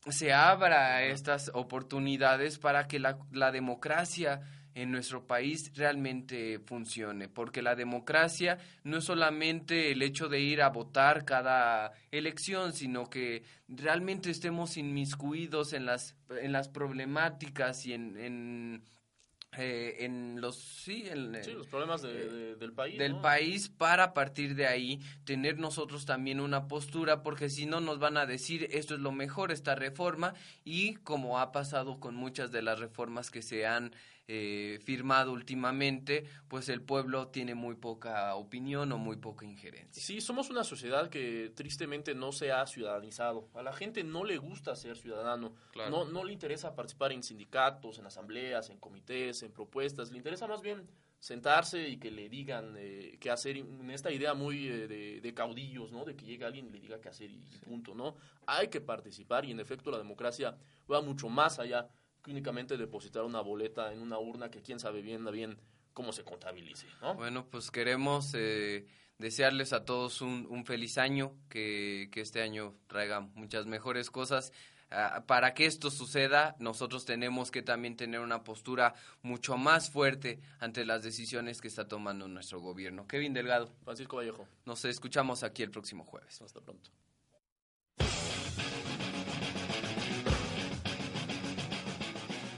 se 0.08 0.32
abra 0.32 1.04
estas 1.04 1.50
oportunidades 1.54 2.58
para 2.58 2.86
que 2.86 2.98
la, 2.98 3.18
la 3.32 3.50
democracia 3.50 4.40
en 4.74 4.92
nuestro 4.92 5.26
país 5.26 5.72
realmente 5.74 6.60
funcione, 6.60 7.28
porque 7.28 7.62
la 7.62 7.74
democracia 7.74 8.58
no 8.84 8.98
es 8.98 9.04
solamente 9.04 9.90
el 9.90 10.02
hecho 10.02 10.28
de 10.28 10.40
ir 10.40 10.62
a 10.62 10.68
votar 10.68 11.24
cada 11.24 11.92
elección, 12.12 12.72
sino 12.72 13.10
que 13.10 13.42
realmente 13.66 14.30
estemos 14.30 14.76
inmiscuidos 14.76 15.72
en 15.72 15.84
las, 15.84 16.14
en 16.30 16.52
las 16.52 16.68
problemáticas 16.68 17.86
y 17.86 17.94
en, 17.94 18.16
en 18.18 18.84
eh, 19.56 20.04
en 20.04 20.42
los 20.42 20.56
sí, 20.56 21.08
en, 21.08 21.32
los 21.32 21.66
problemas 21.68 22.04
eh, 22.04 22.54
del 22.60 22.72
país 22.72 22.98
del 22.98 23.16
país 23.16 23.70
para 23.70 24.12
partir 24.12 24.54
de 24.54 24.66
ahí 24.66 25.00
tener 25.24 25.58
nosotros 25.58 26.04
también 26.04 26.38
una 26.40 26.68
postura 26.68 27.22
porque 27.22 27.48
si 27.48 27.64
no 27.64 27.80
nos 27.80 27.98
van 27.98 28.18
a 28.18 28.26
decir 28.26 28.68
esto 28.72 28.94
es 28.94 29.00
lo 29.00 29.10
mejor 29.10 29.50
esta 29.50 29.74
reforma 29.74 30.34
y 30.64 30.96
como 30.96 31.38
ha 31.38 31.50
pasado 31.50 31.98
con 31.98 32.14
muchas 32.14 32.52
de 32.52 32.60
las 32.60 32.78
reformas 32.78 33.30
que 33.30 33.40
se 33.40 33.66
han 33.66 33.92
eh, 34.30 34.78
firmado 34.84 35.32
últimamente, 35.32 36.24
pues 36.48 36.68
el 36.68 36.82
pueblo 36.82 37.28
tiene 37.28 37.54
muy 37.54 37.76
poca 37.76 38.34
opinión 38.34 38.92
o 38.92 38.98
muy 38.98 39.16
poca 39.16 39.46
injerencia. 39.46 40.02
Sí, 40.02 40.20
somos 40.20 40.50
una 40.50 40.64
sociedad 40.64 41.08
que 41.08 41.50
tristemente 41.54 42.14
no 42.14 42.32
se 42.32 42.52
ha 42.52 42.66
ciudadanizado. 42.66 43.48
A 43.54 43.62
la 43.62 43.72
gente 43.72 44.04
no 44.04 44.24
le 44.24 44.36
gusta 44.36 44.76
ser 44.76 44.98
ciudadano, 44.98 45.54
no, 45.90 46.04
no 46.04 46.24
le 46.24 46.34
interesa 46.34 46.74
participar 46.74 47.12
en 47.12 47.22
sindicatos, 47.22 47.98
en 47.98 48.06
asambleas, 48.06 48.68
en 48.68 48.78
comités, 48.78 49.42
en 49.42 49.50
propuestas, 49.50 50.10
le 50.10 50.18
interesa 50.18 50.46
más 50.46 50.60
bien 50.60 50.86
sentarse 51.18 51.88
y 51.88 51.96
que 51.96 52.10
le 52.10 52.28
digan 52.28 52.74
eh, 52.76 53.16
qué 53.20 53.30
hacer 53.30 53.56
en 53.56 53.90
esta 53.90 54.12
idea 54.12 54.34
muy 54.34 54.68
eh, 54.68 54.86
de, 54.86 55.34
caudillos, 55.34 55.90
¿no? 55.90 56.04
De 56.04 56.14
que 56.14 56.24
llegue 56.24 56.44
alguien 56.44 56.66
y 56.66 56.70
le 56.70 56.80
diga 56.80 57.00
qué 57.00 57.08
hacer 57.08 57.30
y, 57.30 57.38
punto, 57.64 57.94
¿no? 57.94 58.14
Hay 58.46 58.68
que 58.68 58.80
participar 58.80 59.44
y 59.44 59.50
en 59.50 59.60
efecto 59.60 59.90
la 59.90 59.98
democracia 59.98 60.56
va 60.90 61.00
mucho 61.00 61.28
más 61.28 61.58
allá 61.58 61.88
únicamente 62.30 62.76
depositar 62.76 63.24
una 63.24 63.40
boleta 63.40 63.92
en 63.92 64.00
una 64.00 64.18
urna 64.18 64.50
que 64.50 64.62
quién 64.62 64.80
sabe 64.80 65.02
bien, 65.02 65.24
bien 65.32 65.58
cómo 65.92 66.12
se 66.12 66.24
contabilice, 66.24 66.86
¿no? 67.00 67.14
Bueno, 67.14 67.46
pues 67.50 67.70
queremos 67.70 68.32
eh, 68.34 68.86
desearles 69.18 69.72
a 69.72 69.84
todos 69.84 70.22
un, 70.22 70.46
un 70.48 70.64
feliz 70.64 70.96
año, 70.96 71.34
que, 71.48 72.08
que, 72.12 72.20
este 72.20 72.40
año 72.42 72.74
traiga 72.86 73.20
muchas 73.20 73.66
mejores 73.66 74.10
cosas. 74.10 74.52
Uh, 74.90 75.22
para 75.26 75.52
que 75.52 75.66
esto 75.66 75.90
suceda, 75.90 76.56
nosotros 76.60 77.04
tenemos 77.04 77.50
que 77.50 77.62
también 77.62 77.96
tener 77.96 78.20
una 78.20 78.42
postura 78.42 78.94
mucho 79.20 79.58
más 79.58 79.90
fuerte 79.90 80.40
ante 80.60 80.86
las 80.86 81.02
decisiones 81.02 81.60
que 81.60 81.68
está 81.68 81.88
tomando 81.88 82.26
nuestro 82.26 82.60
gobierno. 82.60 83.06
Kevin 83.06 83.34
Delgado. 83.34 83.70
Francisco 83.84 84.16
Vallejo. 84.16 84.48
Nos 84.64 84.84
escuchamos 84.86 85.42
aquí 85.42 85.62
el 85.62 85.70
próximo 85.70 86.04
jueves. 86.04 86.40
Hasta 86.40 86.60
pronto. 86.62 86.90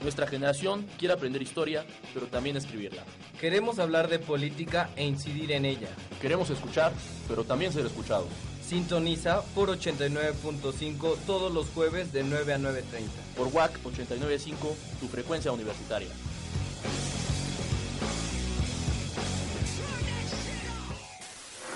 Nuestra 0.02 0.26
generación 0.26 0.86
quiere 0.98 1.14
aprender 1.14 1.42
historia, 1.42 1.84
pero 2.14 2.26
también 2.26 2.56
escribirla. 2.56 3.04
Queremos 3.38 3.78
hablar 3.78 4.08
de 4.08 4.18
política 4.18 4.88
e 4.96 5.04
incidir 5.04 5.52
en 5.52 5.66
ella. 5.66 5.88
Queremos 6.22 6.48
escuchar, 6.48 6.92
pero 7.28 7.44
también 7.44 7.72
ser 7.72 7.84
escuchados. 7.84 8.28
Sintoniza 8.66 9.42
por 9.54 9.68
89.5 9.68 11.16
todos 11.26 11.52
los 11.52 11.68
jueves 11.70 12.12
de 12.12 12.22
9 12.22 12.54
a 12.54 12.58
9.30. 12.58 12.82
Por 13.36 13.48
WAC 13.48 13.82
89.5, 13.82 14.56
tu 15.00 15.08
frecuencia 15.08 15.52
universitaria. 15.52 16.08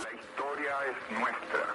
La 0.02 0.14
historia 0.14 0.72
es 0.88 1.18
nuestra. 1.18 1.73